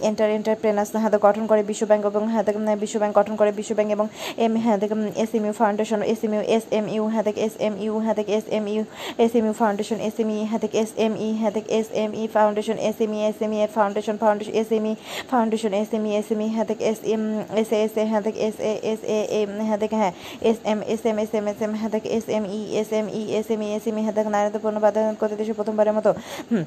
enter 0.00 0.28
entrepreneurs 0.30 0.90
হাতে 0.96 1.18
গঠন 1.18 1.44
করে 1.46 1.62
বিশ্ব 1.62 1.82
ব্যাংক 1.86 2.02
এবং 2.06 2.22
হ্যাঁ 2.28 2.44
থেকে 2.44 2.58
বিশ্ব 2.80 2.96
ব্যাংক 2.98 3.14
গঠন 3.18 3.34
করে 3.36 3.50
বিশ্ব 3.52 3.72
ব্যাংক 3.74 3.90
এবং 3.90 4.06
এম 4.36 4.52
থেকে 4.80 4.94
S 5.16 5.30
M 5.34 5.44
U 5.44 5.52
foundation 5.52 6.00
S 6.02 6.20
M 6.24 6.32
U 6.34 6.42
S 6.56 6.64
M 6.70 6.86
U 6.88 7.02
থেকে 7.24 7.40
এস 7.40 7.54
এম 7.58 7.74
ইউ 7.80 7.92
থেকে 8.16 8.32
S 8.32 8.46
M 8.50 8.64
U 8.68 8.82
S 9.24 9.32
M 9.34 9.44
U 9.46 9.54
foundation 9.54 9.98
S 10.00 10.16
M 10.20 10.28
E 10.30 10.38
হ্যাঁ 10.50 10.60
থেকে 10.60 10.76
এস 10.78 10.92
এম 10.96 11.12
ই 11.26 11.28
হ্যাঁ 11.40 11.52
M 11.94 12.10
E 12.14 12.24
foundation 12.26 12.76
S 12.80 12.98
M 13.00 13.12
E 13.12 13.20
S 13.28 13.38
M 13.44 13.52
E 13.52 13.58
foundation 13.76 14.16
foundation 14.16 14.54
S 14.54 14.70
M 14.72 14.84
E 14.86 14.92
foundation 15.30 15.72
S 15.74 15.90
M 15.94 16.04
E 16.06 16.12
S 16.20 16.28
M 16.32 16.40
E 16.40 16.48
হ্যাঁ 16.48 16.66
S 16.90 17.00
M 17.04 17.22
S 17.56 17.70
A 17.72 17.78
S 17.84 17.94
A 17.96 18.04
হ্যাঁ 18.04 18.22
S 18.38 18.56
A 18.60 18.72
S 18.92 19.00
A 19.08 19.18
M 19.40 19.50
হ্যাঁ 19.60 19.78
হ্যাঁ 19.92 20.12
S 20.42 20.58
M 20.64 20.78
S 20.86 21.02
M 21.06 21.16
S 21.18 21.30
M 21.34 21.44
S 21.48 21.60
M 21.62 21.72
হ্যাঁ 21.74 21.90
থেকে 21.90 22.08
S 22.08 22.26
M 22.28 22.44
E 22.58 22.60
S 22.74 22.90
M 22.92 23.06
E 23.10 23.22
S 23.38 23.48
M 23.50 23.60
E 23.62 23.68
S 23.76 23.84
M 23.88 23.96
E 23.98 24.02
হ্যাঁ 24.02 24.14
থেকে 24.14 24.58
পণ্য 24.58 24.78
বাধাদান 24.80 25.14
করতে 25.14 25.36
দেশে 25.36 25.52
প্রথমবারের 25.52 25.94
মতো 25.94 26.10
হুম 26.50 26.64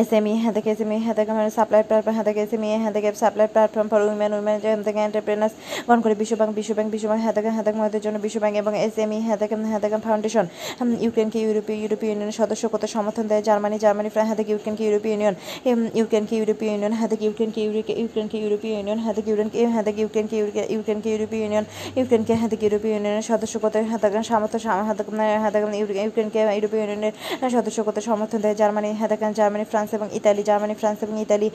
এসএমই 0.00 0.34
হ্যাঁ 0.42 0.52
থেকে 0.52 0.68
এসএমই 0.70 0.98
হ্যাঁ 1.04 1.14
থেকে 1.14 1.32
মানে 1.32 1.50
সাপ্লাই 1.50 1.82
প্ল্যাটফর্ম 1.82 2.14
হ্যাঁ 2.16 2.26
থেকে 2.28 2.40
এসএমই 2.42 2.68
হ্যাঁ 2.82 2.92
থেকে 2.92 3.08
supply 3.14 3.46
platform 3.46 3.86
for 3.88 4.00
women 4.02 4.30
women 4.32 4.56
হ্যাঁ 4.62 4.76
থেকে 4.88 5.00
এন্টারপ্রেনার্স 5.00 5.54
গঠন 5.88 6.00
করে 6.00 6.14
বিশ্বব্যাংক 6.14 6.52
বিশ্বব্যাংক 6.54 6.88
বিশ্বব্যাংক 6.92 7.22
হ্যাঁ 7.24 7.34
থেকে 7.38 7.48
হ্যাঁ 7.54 7.64
থেকে 7.66 7.76
মহিলাদের 7.78 8.02
জন্য 8.06 8.16
বিশ্বব্যাংক 8.18 8.54
এবং 8.56 8.72
এসএমই 8.86 9.20
হ্যাঁ 9.26 9.38
থেকে 9.42 9.54
হ্যাঁ 9.70 9.80
থেকে 9.80 9.96
ফাউন্ডেশন 10.06 10.44
ইউক্রেনকে 11.04 11.38
ইউরোপীয় 11.40 11.76
ইউরোপীয় 11.82 12.10
ইউনিয়নের 12.10 12.36
সদস্য 12.40 12.64
করতে 12.68 12.86
সমর্থন 12.86 13.24
দেয়। 13.30 13.42
জার্মানি 13.48 13.76
জার্মানি, 13.78 14.08
ফ্রান্স 14.08 14.28
হ্যাঁ 14.28 14.38
থেকে 14.40 14.50
ইউক্রেনকে 14.52 14.82
ইউরোপীয় 14.84 15.12
ইউনিয়ন 15.14 15.34
ইউক্রেনকে 15.98 16.34
ইউরোপীয় 16.36 16.70
ইউনিয়ন 16.72 16.92
হ্যাঁ 16.98 17.08
থেকে 17.12 17.24
ইউক্রেনকে 17.24 17.60
ইউক্রেনকে 18.02 18.36
ইউরোপীয় 18.42 18.72
ইউনিয়ন 18.76 18.98
হ্যাঁ 18.98 19.14
থেকে 19.16 19.28
ইউক্রেনকে 19.30 19.58
হ্যাঁ 19.66 19.84
থেকে 19.86 20.00
ইউক্রেনকে 20.02 20.36
ইউক্রেনকে 20.74 21.08
ইউরোপীয় 21.12 21.40
ইউনিয়ন 21.44 21.64
ইউক্রেনকে 21.98 22.32
হ্যাঁ 22.40 22.50
থেকে 22.52 22.64
ইউরোপীয় 22.66 22.92
ইউনিয়নের 22.94 23.26
সদস্য 23.30 23.54
করতে 23.62 23.78
হ্যাঁ 23.90 24.00
থেকে 24.02 24.22
সামর্থ্য 24.30 24.58
হ্যাঁ 24.86 24.96
থেকে 24.98 25.10
হ্যাঁ 25.42 25.52
থেকে 25.54 25.66
ইউক্রেনকে 26.04 26.40
ইউরোপীয় 26.56 26.80
ইউনিয়নের 26.82 27.12
সদস্য 27.56 27.78
করতে 27.86 28.00
সমর্থন 28.08 28.40
দেয়। 28.44 28.54
জার্মানি 28.60 28.88
হ্যাঁ 28.98 29.08
থেকে 29.12 29.24
জার্মানি 29.40 29.64
ফ্রান্স 29.72 29.83
এবং 29.98 30.08
ইতালি, 30.18 30.42
জার্মানি, 30.48 30.74
ফ্রান্স 30.80 30.98
এবং 31.04 31.16
ইতালি 31.24 31.48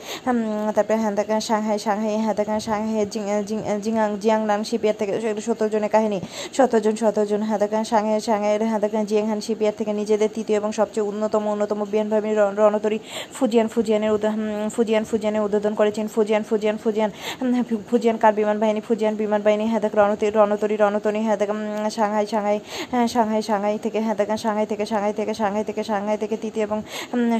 তারপরে 0.76 0.96
হ্যাঁ 1.02 1.14
দেখা 1.20 1.36
সাংহাই 1.50 1.78
সাংহাই 1.86 2.16
হ্যাঁ 2.24 2.36
দেখা 2.40 2.56
সাংহাই 2.68 3.04
জিয়াং 3.12 4.10
জিয়াংনান 4.22 4.60
শিপিয়ার 4.70 4.96
থেকে 5.00 5.12
সত্তর 5.46 5.68
জনের 5.72 5.92
কাহিনী। 5.94 6.18
সত্তর 6.56 6.80
জন 6.84 6.94
সত্তর 7.02 7.26
জন 7.30 7.40
হ্যাঁ 7.48 7.60
দেখা 7.62 7.78
সাংহাই 7.92 8.20
সাংহাইয়ের 8.28 8.62
হ্যাঁ 8.70 8.80
দেখা 8.84 9.00
জিয়াংহান 9.10 9.40
শিপিয়ার 9.46 9.74
থেকে 9.78 9.92
নিজেদের 10.00 10.30
তৃতীয় 10.36 10.56
এবং 10.60 10.70
সবচেয়ে 10.80 11.04
উন্নতম 11.10 11.42
অন্যতম 11.52 11.80
বিয়ান 11.92 12.08
ভাবি 12.12 12.30
রণতরী 12.60 12.98
ফুজিয়ান, 13.36 13.66
ফুজিয়ানের 13.74 14.10
ফুজিয়ান, 14.74 15.04
ফুজিয়ানের 15.10 15.42
উদ্বোধন 15.46 15.74
করেছেন। 15.80 16.06
ফুজিয়ান 16.14 16.42
ফুজিয়ান 16.50 16.76
ফুজিয়ান 16.84 17.10
ফুজিয়ান 17.90 18.16
কার 18.22 18.34
বিমান 18.38 18.56
বাহিনী? 18.62 18.80
ফুজিয়ান 18.88 19.14
বিমান 19.20 19.40
বাহিনী 19.46 19.64
হ্যাঁ 19.70 19.82
দেখ 19.84 19.92
রণতরী 20.00 20.30
রণতরী 20.38 20.74
রণতরী 20.82 21.20
হ্যাঁ 21.26 21.38
দেখ 21.40 21.50
সাংহাই 21.98 22.26
সাংহাই 22.32 22.58
হ্যাঁ 22.92 23.06
সাংহাই 23.14 23.42
সাংহাই 23.50 23.76
থেকে 23.84 23.98
হ্যাঁ 24.04 24.16
দেখা 24.20 24.36
সাংহাই 24.44 24.66
থেকে 24.70 24.84
সাংহাই 24.92 25.12
থেকে 25.18 25.32
সাংহাই 25.40 25.64
থেকে 25.68 25.82
সাংহাই 25.90 26.16
থেকে 26.22 26.36
তৃতীয় 26.42 26.64
এবং 26.68 26.78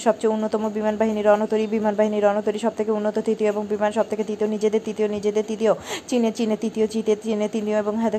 সবচেয়ে 0.06 0.32
উন্নতম 0.36 0.62
বিমান 0.76 0.94
বাহিনী 1.00 1.20
রণতরী 1.28 1.64
বিমান 1.74 1.94
বাহিনী 1.98 2.18
রণতরী 2.26 2.58
সব 2.64 2.74
থেকে 2.78 2.90
উন্নত, 2.98 3.16
তৃতীয় 3.28 3.48
এবং 3.52 3.62
বিমান 3.72 3.90
সব 3.96 4.06
থেকে 4.10 4.22
তৃতীয় 4.28 4.48
নিজেদের 4.54 4.82
তৃতীয় 4.86 5.08
নিজেদের 5.16 5.44
তৃতীয়, 5.50 5.72
চীনে 6.08 6.30
চীনে 6.38 6.56
তৃতীয়, 6.62 6.86
চীতে 6.92 7.12
চীনে 7.24 7.46
তৃতীয় 7.54 7.76
এবং 7.82 7.94
হ্যাঁ 8.00 8.12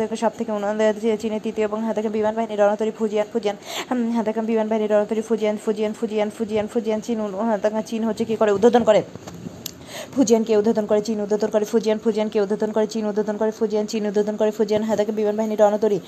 থেকে 0.00 0.16
সব 0.22 0.32
থেকে 0.38 0.50
উন্নত, 0.56 0.76
চীনে 1.22 1.38
তৃতীয় 1.46 1.64
এবং 1.68 1.78
থেকে 1.96 2.08
বিমান 2.16 2.34
বাহিনী 2.38 2.54
রণতরী 2.56 2.92
ফুজিয়ান 2.98 3.26
ফুজিয়ান 3.32 3.56
থেকে 4.26 4.40
বিমান 4.50 4.66
বাহিনী 4.70 4.86
রণতরী 4.92 5.22
Fujian 5.28 5.56
Fujian 5.64 5.92
Fujian 5.98 6.28
Fujian 6.36 6.66
Fujian, 6.72 7.00
চীন 7.06 7.18
হ্যাঁ 7.48 7.84
চীন 7.90 8.02
হচ্ছে 8.08 8.24
কি 8.28 8.34
করে 8.40 8.50
উদ্বোধন 8.56 8.82
করে? 8.88 9.02
ফুজিয়ানকে 10.14 10.52
উদ্বোধন 10.60 10.86
করে 10.90 11.00
চীন, 11.06 11.18
উদ্বোধন 11.24 11.50
করে 11.54 11.64
ফুজিয়ান, 11.72 11.98
ফুজিয়ানকে 12.04 12.38
উদ্বোধন 12.44 12.70
করে 12.76 12.86
চীন, 12.92 13.04
উদ্বোধন 13.10 13.36
করে 13.40 13.52
ফুজিয়ান, 13.58 13.84
চীন, 13.92 14.02
উদ্বোধন 14.10 14.36
করে 14.40 14.50
ফুজিয়ান। 14.58 14.82
হাতাকে 14.88 15.12
বিমান 15.18 15.36
বাহিনী 15.38 15.56
রণতরী 15.62 15.98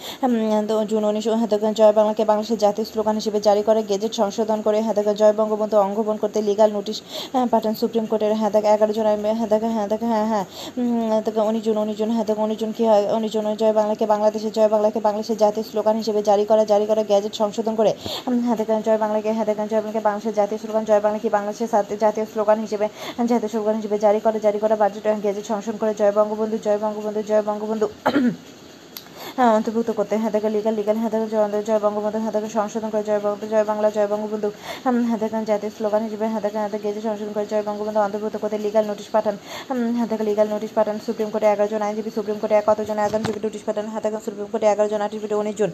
জুন 0.91 1.03
উনিশশো 1.11 1.37
হাতাকে 1.43 1.69
জয় 1.81 1.95
বাংলাকে 1.99 2.23
বাংলাদেশের 2.31 2.61
জাতীয় 2.65 2.87
স্লোগান 2.91 3.15
হিসেবে 3.21 3.39
জারি 3.47 3.63
করে। 3.69 3.81
গেজেট 3.91 4.13
সংশোধন 4.21 4.59
করে 4.67 4.79
হাতাকে 4.89 5.13
জয় 5.21 5.35
বঙ্গবন্ধু 5.41 5.77
অঙ্গবন 5.87 6.17
করতে 6.23 6.39
লিগাল 6.49 6.71
নোটিশ 6.77 6.99
পাঠান 7.53 7.75
সুপ্রিম 7.81 8.05
কোর্টের। 8.11 8.33
হাতাকে 8.43 8.69
এগারো 8.75 8.93
জন 8.97 9.07
হাতাকে 9.41 9.69
হাতাকে 9.79 10.07
হ্যাঁ 10.13 10.27
হ্যাঁ 10.31 10.45
হাতাকে 11.15 11.41
উনিশ 11.49 11.63
জুন, 11.67 11.77
উনিশ 11.85 11.97
জন 12.01 12.11
হাতাকে 12.19 12.41
উনিশ 12.47 12.59
জন 12.63 12.71
কি 12.77 12.85
হয়? 12.91 13.05
উনিশ 13.17 13.31
জন 13.35 13.47
জয় 13.63 13.75
বাংলাকে 13.81 14.05
বাংলাদেশের, 14.13 14.53
জয় 14.57 14.71
বাংলাকে 14.75 14.99
বাংলাদেশের 15.07 15.39
জাতীয় 15.43 15.65
স্লোগান 15.71 15.95
হিসেবে 16.01 16.21
জারি 16.29 16.45
করা 16.51 16.63
জারি 16.73 16.85
করা 16.91 17.03
গ্যাজেট 17.11 17.35
সংশোধন 17.41 17.75
করে 17.81 17.93
হাতাকে 18.49 18.73
জয় 18.87 18.99
বাংলাকে 19.05 19.31
হাতাকে 19.39 19.63
জয় 19.73 19.83
বাংলাকে 19.85 20.01
বাংলাদেশের 20.09 20.35
জাতীয় 20.41 20.59
স্লোগান, 20.63 20.83
জয় 20.89 21.01
বাংলা 21.05 21.19
কি 21.25 21.29
বাংলাদেশের 21.37 21.69
জাতীয় 22.05 22.27
স্লোগান 22.33 22.59
হিসেবে, 22.65 22.87
জাতীয় 23.31 23.51
স্লোগান 23.55 23.77
হিসেবে 23.85 24.05
জারি 24.07 24.21
করে, 24.21 24.39
জারি 24.41 24.59
করা 24.59 24.77
বাজেট 24.77 25.07
গেজেট 25.25 25.47
সংশোধন 25.53 25.77
করে, 25.79 25.93
জয় 26.01 26.13
বঙ্গবন্ধু 26.13 26.57
জয় 26.67 26.79
বঙ্গবন্ধু 26.79 27.21
জয় 27.31 27.43
বঙ্গবন্ধু। 27.43 27.87
অন্তর্ভুক্ত 29.39 29.91
করতে 29.91 30.15
হ্যাঁ। 30.17 30.33
লিগাল 30.57 30.75
লিগাল 30.75 30.97
হ্যাঁ 30.97 31.11
জয় 31.67 31.81
বঙ্গবন্ধু 31.85 32.19
হ্যাঁ 32.25 32.49
সংশোধন 32.59 32.89
করে 32.91 33.03
জয় 33.03 33.21
বঙ্গ 33.25 33.41
জয় 33.53 33.65
বাংলা, 33.65 33.89
জয় 33.97 34.09
বঙ্গবন্ধু। 34.13 34.49
হ্যাঁ 34.85 35.43
জাতীয় 35.51 35.71
স্লোগান 35.77 36.03
হিসেবে 36.07 36.27
হ্যাঁ 36.33 36.43
হ্যাঁ 36.55 36.69
গেজে 36.85 37.01
সংশোধন 37.09 37.33
করে 37.33 37.47
জয় 37.53 37.63
বঙ্গবন্ধু, 37.69 38.01
অন্তর্ভুক্ত 38.07 38.37
করতে 38.43 38.59
লিগাল 38.59 38.85
নোটিশ 38.91 39.09
পাঠান। 39.15 39.35
হ্যাঁ 39.97 40.25
লিগাল 40.31 40.47
নোটিশ 40.55 40.71
পাঠান 40.75 40.97
সুপ্রিম 41.07 41.29
কোর্টে 41.31 41.47
এগারো 41.53 41.69
জন 41.73 41.83
আইনজীবী 41.87 42.11
সুপ্রিম 42.17 42.39
কোর্টে 42.43 42.57
কতজন 42.67 42.97
আইনজীবী 42.99 43.41
নোটিশ 43.47 43.63
পাঠান। 43.69 43.85
হ্যাঁ 43.93 44.03
সুপ্রিম 44.27 44.47
কোর্টে 44.53 44.67
এগারো 44.73 44.89
জন 44.93 45.01
আইনজীবী, 45.05 45.35
উনিশ 45.43 45.55
জন। 45.61 45.71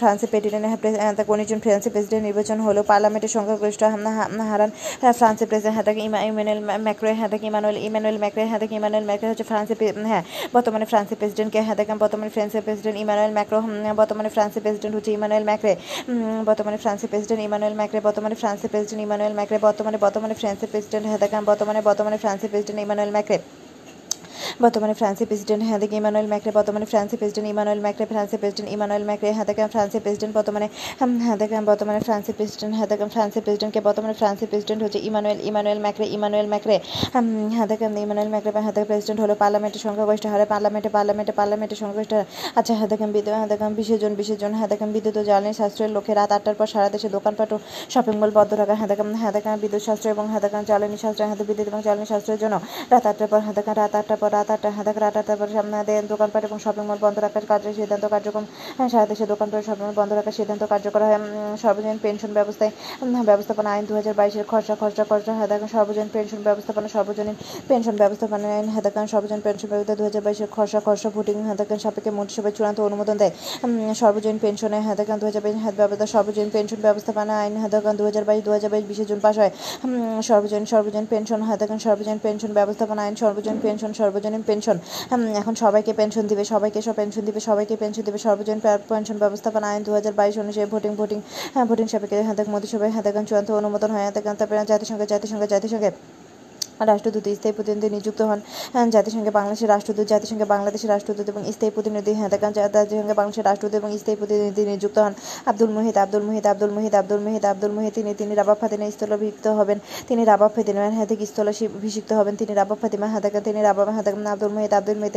ফ্রান্সের 0.00 0.28
প্রেসিডেন্ট 0.32 0.64
হ্যাঁ 0.66 1.14
থেকে 1.18 1.30
উনিশ 1.34 1.46
জন 1.50 1.58
ফ্রান্সের 1.64 1.92
প্রেসিডেন্ট 1.94 2.24
নির্বাচন 2.28 2.58
হলো। 2.66 2.80
পার্লামেন্টের 2.90 3.32
সংখ্যাগরিষ্ঠ 3.36 3.82
হারান 4.50 4.70
ফ্রান্সের 5.18 5.48
প্রেসিডেন্ট 5.50 5.74
হ্যাঁ 5.76 5.94
ইমানুয়েল 6.30 6.60
ম্যাক্রো 6.86 7.08
হ্যাঁ 7.18 7.28
ইমানুয়েল 7.42 7.76
ইমানুয়েল 7.88 8.16
ম্যাক্রে 8.22 8.44
হ্যাঁ 8.50 8.60
ইমানুয়েল 8.70 9.04
ম্যাক্রে 9.06 9.28
হচ্ছে 9.30 9.44
ফ্রান্সের 9.50 10.06
হ্যাঁ 10.06 10.22
বর্তমানে 10.54 10.84
ফ্রান্সের 10.84 11.18
প্রেসিডেন্টকে 11.20 11.60
হ্যাঁ 11.60 11.96
বর্তমানে 12.02 12.32
ফ্রান্সের 12.36 12.62
প্রেসিডেন্ট 12.62 12.82
ইমানুয়েল 13.04 13.32
ম্যাক্রো 13.38 13.58
বর্তমানে 14.00 14.30
ফ্রান্সের 14.34 14.62
প্রেসিডেন্ট 14.64 14.94
হচ্ছে 14.96 15.10
ইমানুয়েল 15.18 15.44
ম্যাক্রে 15.50 15.72
বর্তমানে 16.48 16.78
ফ্রান্সের 16.82 17.08
প্রেসিডেন্ট 17.12 17.42
ইমানুয়েল 17.48 17.74
ম্যাক্রে, 17.80 17.98
বর্তমানে 18.06 18.36
ফ্রান্সের 18.40 18.70
প্রেসিডেন্ট 18.72 19.02
ইমানুয়েল 19.06 19.34
ম্যাক্রে, 19.38 19.58
বর্তমানে 19.66 19.98
বর্তমানে 20.04 20.34
ফ্রান্সের 20.40 20.68
প্রেসিডেন্ট 20.72 21.06
হেদাকান 21.12 21.42
বর্তমানে 21.50 21.80
বর্তমানে 21.88 22.16
ফ্রান্সের 22.22 22.50
প্রেসিডেন্ট 22.52 22.80
ইমানুয়েল 22.86 23.12
ম্যাক্রে। 23.16 23.38
বর্তমানে 24.64 24.94
ফ্রান্সের 25.00 25.26
প্রেসিডেন্ট 25.30 25.62
হ্যাঁ 25.68 25.78
দেখে 25.82 25.96
ইমানুয়েল 26.02 26.28
ম্যাক্রে? 26.32 26.50
বর্তমানে 26.58 26.86
ফ্রান্সের 26.92 27.18
প্রেসিডেন্ট 27.20 27.46
ইমানুয়েল 27.54 27.80
ম্যাক্রে, 27.84 28.04
ফ্রান্সের 28.12 28.38
প্রেসিডেন্ট 28.42 28.68
ইমানুয়েল 28.76 29.04
ম্যাক্রে 29.08 29.30
হ্যাঁ 29.36 29.46
দেখে 29.50 29.62
ফ্রান্সের 29.74 30.02
প্রেসিডেন্ট, 30.04 30.32
বর্তমানে 30.38 30.66
হ্যাঁ 31.24 31.36
দেখে 31.42 31.54
বর্তমানে 31.70 32.00
ফ্রান্সের 32.06 32.34
প্রেসিডেন্ট 32.38 32.72
হ্যাঁ 32.78 32.88
দেখে 32.92 33.04
ফ্রান্সের 33.14 33.42
প্রেসিডেন্টকে, 33.46 33.80
বর্তমানে 33.88 34.14
ফ্রান্সের 34.20 34.48
প্রেসিডেন্ট 34.52 34.80
হচ্ছে 34.84 35.00
Emmanuel 35.08 35.38
Emmanuel 35.50 35.78
Macron 35.84 36.06
Emmanuel 36.16 36.46
Macron. 36.52 36.76
হ্যাঁ 37.56 37.66
দেখে 37.70 37.84
ইমানুয়েল 38.06 38.30
ম্যাক্রে 38.34 38.50
হ্যাঁ 38.64 38.74
দেখে 38.76 38.88
প্রেসিডেন্ট 38.90 39.18
হলো 39.24 39.34
পার্লামেন্টের 39.42 39.82
সংখ্যাগরিষ্ঠ, 39.86 40.24
হারে 40.32 40.46
পার্লামেন্টে 40.52 40.90
পার্লামেন্টে, 40.96 41.32
পার্লামেন্টের 41.40 41.78
সংখ্যাগরিষ্ঠ। 41.82 42.14
আচ্ছা 42.58 42.72
হ্যাঁ 42.78 42.88
দেখেন 42.92 43.08
বিদ্যুৎ 43.16 43.34
হ্যাঁ 43.40 43.50
দেখেন 43.52 43.70
বিশেষ 43.80 43.98
জন 44.02 44.12
বিশেষ 44.20 44.36
জন 44.42 44.52
হ্যাঁ 44.58 44.68
দেখেন 44.72 44.88
বিদ্যুৎ 44.94 45.16
জ্বালানি 45.28 45.52
সাশ্রয়ের 45.60 45.92
লক্ষ্যে 45.96 46.14
রাত 46.20 46.30
আটটার 46.36 46.56
পর 46.60 46.66
সারা 46.74 46.88
দেশে 46.94 47.08
দোকানপাট 47.16 47.50
ও 47.54 47.56
শপিং 47.92 48.14
মল 48.20 48.30
বন্ধ 48.38 48.50
রাখা 48.60 48.74
হ্যাঁ 48.80 48.88
দেখেন 48.92 49.08
হ্যাঁ 49.20 49.32
দেখেন 49.36 49.52
বিদ্যুৎ 49.64 49.82
সাশ্রয় 49.88 50.12
এবং 50.16 50.24
হ্যাঁ 50.32 50.42
দেখেন 50.44 50.62
জ্বালানি 50.68 50.98
সাশ্রয় 51.04 51.26
হ্যাঁ 51.30 51.38
বিদ্যুৎ 51.50 51.66
এবং 51.70 51.80
জ্বালানি 51.86 52.06
সাশ্রয়ের 52.12 52.40
জন্য 52.42 52.54
রাত 52.92 53.04
আটটার 53.10 53.28
পর 53.32 53.40
হ্যাঁ 53.44 53.54
দেখেন 53.58 53.74
রাত 53.80 53.92
আটটার 54.00 54.18
পর 54.24 54.30
রাত 54.36 54.48
আটটা 54.54 54.68
হ্যাঁ 54.74 54.84
রাত 55.04 55.16
আটটার 55.20 55.36
পরে 55.40 55.52
দোকানপাট 56.12 56.42
এবং 56.48 56.58
শপিং 56.64 56.84
মল 56.88 56.98
বন্ধ 57.04 57.16
রাখার 57.26 57.44
কার্যের 57.50 57.74
সিদ্ধান্ত 57.78 58.04
কার্যক্রম। 58.14 58.44
হ্যাঁ, 58.78 58.88
সারা 58.92 59.06
দেশে 59.12 59.24
দোকানপাট 59.32 59.62
শপিং 59.68 59.84
মল 59.88 59.96
বন্ধ 60.00 60.10
রাখার 60.18 60.34
সিদ্ধান্ত 60.38 60.62
কার্যকর 60.72 61.00
হয়। 61.06 61.18
সর্বজনীন 61.62 61.98
পেনশন 62.04 62.30
ব্যবস্থায় 62.38 62.72
ব্যবস্থাপনা 63.30 63.68
আইন 63.74 63.84
দু 63.90 63.94
হাজার 63.98 64.14
বাইশের 64.20 64.46
খরচা 64.52 64.74
খরচা 64.82 65.04
খরচা 65.10 65.32
হ্যাঁ 65.38 65.48
দেখেন 65.52 65.68
সর্বজনীন 65.76 66.10
পেনশন 66.14 66.40
ব্যবস্থাপনা 66.48 66.88
সর্বজনীন 66.96 67.36
পেনশন 67.68 67.96
ব্যবস্থাপনা 68.02 68.46
আইন 68.56 68.66
হ্যাঁ 68.72 68.84
দেখেন 68.86 69.06
সর্বজনীন 69.12 69.42
পেনশন 69.46 69.68
ব্যবস্থা 69.72 69.94
দু 70.00 70.04
হাজার 70.08 70.22
বাইশের 70.26 70.48
খরচা 70.56 70.78
খরচা 70.86 71.08
ভোটিং 71.16 71.36
হ্যাঁ 71.46 71.56
দেখেন 71.60 71.78
সাপেক্ষে 71.84 72.12
মন্ত্রিসভায় 72.18 72.54
চূড়ান্ত 72.56 72.78
অনুমোদন 72.88 73.16
দেয়। 73.22 73.32
সর্বজনীন 74.02 74.38
পেনশনে 74.44 74.78
হ্যাঁ 74.84 74.96
দেখেন 75.00 75.16
দু 75.20 75.26
হাজার 75.28 75.42
বাইশ 75.44 75.56
হাত 75.64 75.74
ব্যবস্থা 75.80 76.06
সর্বজনীন 76.14 76.50
পেনশন 76.56 76.80
ব্যবস্থাপনা 76.86 77.34
আইন 77.42 77.54
হ্যাঁ 77.60 77.70
দেখেন 77.74 77.94
দু 78.00 78.04
হাজার 78.08 78.24
বাইশ 78.28 78.40
দু 78.46 78.50
হাজার 78.56 78.70
বাইশ 78.72 78.84
বিশে 78.90 79.04
জুন 79.10 79.20
পাশ 79.24 79.34
হয়। 79.42 79.52
সর্বজনীন 80.28 80.66
সর্বজনীন 80.72 81.06
পেনশন 81.12 81.40
হ্যাঁ 81.46 81.58
দেখেন 81.62 81.78
সর্বজনীন 81.86 82.20
পেনশন 82.24 82.52
ব্যবস্থাপনা 82.58 83.00
আইন 83.06 83.14
সর্বজনীন 83.22 83.58
পেনশন 83.64 83.92
সর্বজনীন 84.14 84.44
পেনশন। 84.50 84.76
এখন 85.40 85.54
সবাইকে 85.64 85.92
পেনশন 86.00 86.24
দিবে, 86.30 86.44
সবাইকে 86.52 86.80
সব 86.86 86.94
পেনশন 87.00 87.22
দিবে, 87.28 87.40
সবাইকে 87.48 87.74
পেনশন 87.82 88.02
দিবে, 88.08 88.18
সর্বজনীন 88.26 88.60
পেনশন 88.90 89.16
ব্যবস্থাপনা 89.24 89.66
আইন 89.72 89.82
দু 89.86 89.92
হাজার 89.98 90.12
বাইশ 90.18 90.34
অনুযায়ী 90.44 90.66
ভোটিং 90.72 90.92
ভোটিং 91.00 91.18
হ্যাঁ 91.54 91.66
ভোটিং 91.70 91.86
সাপেক্ষে 91.92 92.16
হাতে 92.28 92.42
মোদী 92.42 92.50
মন্ত্রিসভায় 92.54 92.92
হাতে 92.96 93.10
চূড়ান্ত 93.28 93.48
অনুমোদন 93.60 93.90
হয় 93.94 94.04
হাতে 94.08 94.20
তারপরে 94.40 94.58
জাতিসংঘ 94.72 95.00
জাতিসংঘ, 95.12 95.42
জাতিসংঘে। 95.54 95.90
রাষ্ট্রদূত 96.82 97.24
স্থায়ী 97.34 97.54
প্রতিনিধি 97.54 97.88
নিযুক্ত 97.90 98.20
হন 98.22 98.40
হ্যাঁ, 98.74 98.86
জাতিসংঘে 98.90 99.32
বাংলাদেশের 99.32 99.68
রাষ্ট্রদূত 99.68 100.06
জাতিসংঘে 100.08 100.46
বাংলাদেশের 100.46 100.90
রাষ্ট্রদূত 100.90 101.26
এবং 101.28 101.42
স্থায়ী 101.52 101.72
প্রতিনিধি 101.76 102.12
হ্যাঁ 102.14 102.30
দেখেন 102.34 102.50
জা- 102.52 102.70
জাতিসংঘে 102.76 103.14
বাংলাদেশের 103.14 103.46
রাষ্ট্রদূত 103.46 103.74
এবং 103.76 103.90
স্থায়ী 103.98 104.16
প্রতিনিধি 104.20 104.62
নিযুক্ত 104.70 104.96
হন 104.98 105.12
আব্দুল 105.46 105.70
মুহিত 105.70 105.96
আব্দুল 105.98 106.22
মুহিত 106.22 106.44
আব্দুল 106.46 106.70
মুহিত 106.70 106.94
আব্দুল 106.96 107.20
মুহিত 107.20 107.44
আব্দুল 107.46 107.72
মুহিত 107.72 107.92
তিনি 107.96 108.10
তিনি 108.20 108.32
রাবাব 108.34 108.56
ফাতিমা 108.60 108.84
স্থলাভিষিক্ত 108.90 109.46
হবেন 109.58 109.78
তিনি 110.08 110.22
রাবাব 110.24 110.50
ফাতিমা 110.56 110.82
হ্যাঁ 110.88 111.08
থেকে 111.10 111.24
স্থলাভিষিক্ত 111.26 112.10
হবেন 112.12 112.34
তিনি 112.36 112.52
রাবাব 112.54 112.78
ফাতিমা 112.82 113.06
হ্যাঁ 113.06 113.22
দেখেন 113.24 113.42
তিনি 113.42 113.60
রাবাব 113.62 113.88
হ্যাঁ 113.88 114.04
দেখেন 114.04 114.26
আব্দুল 114.28 114.52
মুহিত 114.54 114.72
আব্দুল 114.74 114.98
মুহিত 114.98 115.16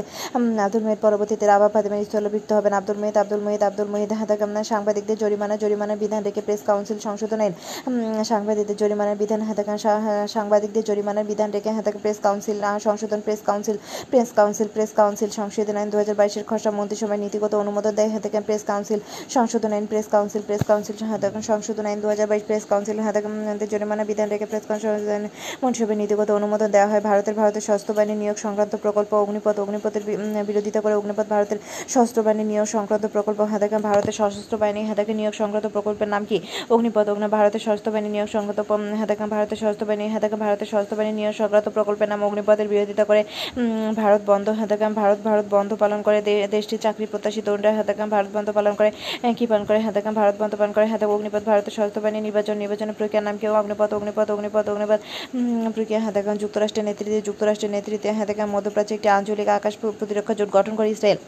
আব্দুল 0.59 0.83
মুহিত 0.83 0.99
পরবর্তীতে 1.01 1.45
রাবা 1.47 1.67
ফাতিমা 1.69 1.95
স্থলাভিষিক্ত 2.03 2.51
হবেন 2.53 2.73
আব্দুল 2.73 2.97
মুহিত 2.97 3.17
আব্দুল 3.17 3.41
মুহিত 3.41 3.61
আব্দুল 3.63 3.89
মুহিত 3.89 4.11
হ্যাঁ 4.13 4.27
দেখেন 4.27 4.49
সাংবাদিকদের 4.65 5.17
জরিমানা 5.17 5.55
জরিমানার 5.57 5.97
বিধান 5.97 6.21
রেখে 6.23 6.41
প্রেস 6.41 6.61
কাউন্সিল 6.67 6.97
সংশোধন 6.99 7.39
আইন 7.41 7.53
সাংবাদিকদের 8.25 8.77
জরিমানার 8.77 9.17
বিধান 9.17 9.39
হ্যাঁ 9.41 9.55
হ্যাঁ, 10.05 10.25
সাংবাদিকদের 10.27 10.83
জরিমানার 10.83 11.25
বিধান 11.25 11.46
রেখে 11.55 11.69
হ্যাঁ 11.75 11.85
দেখেন 11.87 12.01
প্রেস 12.05 12.19
কাউন্সিল 12.25 12.57
সংশোধন 12.87 13.19
press 13.25 13.41
council 13.49 13.77
press 14.11 14.29
council 14.37 14.67
press 14.75 14.91
council, 14.99 15.29
সংশোধন 15.39 15.75
আইন 15.79 15.89
দু 15.93 15.97
হাজার 16.01 16.15
বাইশের 16.19 16.43
খসড়া 16.49 16.71
মন্ত্রিসভায় 16.79 17.19
নীতিগত 17.25 17.53
অনুমোদন 17.63 17.93
দেয়। 17.99 18.09
দেখেন 18.25 18.43
প্রেস 18.47 18.63
কাউন্সিল, 18.69 18.99
সংশোধন 19.35 19.71
আইন 19.77 19.85
প্রেস 19.91 20.07
কাউন্সিল 20.13 20.41
প্রেস 20.47 20.61
কাউন্সিল 20.69 20.95
দেখেন 21.23 21.43
সংশোধন 21.51 21.85
আইন 21.89 21.99
দু 22.03 22.07
হাজার 22.13 22.27
বাইশ, 22.31 22.43
প্রেস 22.49 22.63
কাউন্সিল 22.71 22.97
দেখেন 23.17 23.33
জরিমানা, 23.71 24.03
বিধান 24.09 24.27
রেখে 24.33 24.47
প্রেস 24.51 24.63
কাউন্সিল 24.69 24.91
মন্ত্রিসভায় 25.63 25.97
নীতিগত 26.01 26.29
অনুমোদন 26.39 26.69
দেওয়া 26.75 26.87
হয়। 26.91 27.01
ভারতের 27.09 27.35
ভারতের 27.39 27.63
সশস্ত্র 27.67 27.91
বাহিনী 27.97 28.15
নিয়োগ 28.21 28.37
সংক্রান্ত 28.45 28.73
প্রকল্প, 28.83 29.11
অগ্নিপথ, 29.23 29.55
অগ্নিপথের 29.63 30.03
বিরোধিতা 30.49 30.79
করে 30.85 30.95
অগ্নিপথ 30.99 31.27
ভারতের 31.33 31.59
সশস্ত্র 31.93 32.19
বাহিনী 32.27 32.43
নিয়োগ 32.51 32.67
সংক্রান্ত 32.75 33.05
প্রকল্প। 33.15 33.39
দেখেন 33.63 33.81
ভারতের 33.89 34.15
সশস্ত্র 34.19 34.55
বাহিনী 34.61 34.81
দেখেন 34.99 35.15
নিয়োগ 35.21 35.35
সংক্রান্ত 35.41 35.67
প্রকল্পের 35.75 36.09
নাম 36.13 36.23
কি? 36.29 36.37
অগ্নিপথ, 36.73 37.05
অগ্নি, 37.13 37.27
ভারতের 37.37 37.61
সশস্ত্র 37.65 37.89
বাহিনী 37.93 38.09
নিয়োগ 38.15 38.29
সংক্রান্ত 38.35 38.61
দেখেন 39.11 39.27
ভারতের 39.35 39.57
সশস্ত্র 39.61 39.85
বাহিনী 39.89 40.05
দেখেন 40.23 40.39
ভারতের 40.45 40.67
সশস্ত্র 40.71 40.95
বাহিনী 40.99 41.13
নিয়োগ 41.19 41.35
সংক্রান্ত 41.37 41.67
প্রকল্পের 41.69 42.09
নাম 42.09 42.21
অগ্নিপথের 42.27 42.67
বিরোধিতা 42.67 43.03
করে 43.09 43.21
ভারত 43.95 44.21
বন্ধ 44.25 44.47
দেখেন 44.71 44.91
ভারত 44.93 45.19
ভারত 45.23 45.45
বন্ধ 45.55 45.69
পালন 45.81 45.99
করে 46.07 46.17
দেশটির 46.55 46.81
চাকরি 46.85 47.05
প্রত্যাশী 47.11 47.41
তরুণরা 47.45 47.83
দেখেন 47.89 48.07
ভারত 48.15 48.29
বন্ধ 48.33 48.47
পালন 48.57 48.73
করে 48.79 48.89
কি 49.37 49.45
পালন 49.51 49.63
করে? 49.69 49.79
দেখেন 49.97 50.13
ভারত 50.21 50.35
বন্ধ 50.41 50.53
পালন 50.59 50.71
করে 50.75 50.85
দেখেন 50.93 51.09
অগ্নিপথ, 51.15 51.43
ভারতের 51.45 51.73
সশস্ত্র 51.75 52.01
বাহিনী 52.03 52.19
নির্বাচন 52.27 52.55
নির্বাচনের 52.63 52.95
প্রক্রিয়ার 52.97 53.25
নাম 53.27 53.35
কি? 53.41 53.45
অগ্নিপথ 53.59 53.89
অগ্নিপথ 53.97 54.27
অগ্নিপথ 54.31 54.65
অগ্নিপথ 54.69 54.99
প্রক্রিয়া 55.75 56.11
দেখেন 56.17 56.35
যুক্তরাষ্ট্রের 56.43 56.85
নেতৃত্বে 56.85 57.19
যুক্তরাষ্ট্রের 57.21 57.71
নেতৃত্বে 57.71 58.25
দেখেন 58.29 58.47
মধ্যপ্রাচ্যে 58.55 58.95
একটি 58.95 59.09
আঞ্চলিক 59.17 59.49
আকাশ 59.59 59.73
প্র- 59.81 59.95
প্রতিরক্ষা 59.99 60.33
জোট 60.39 60.49
গঠন 60.57 60.73
করে 60.79 60.89
ইসরায়েল। 60.95 61.19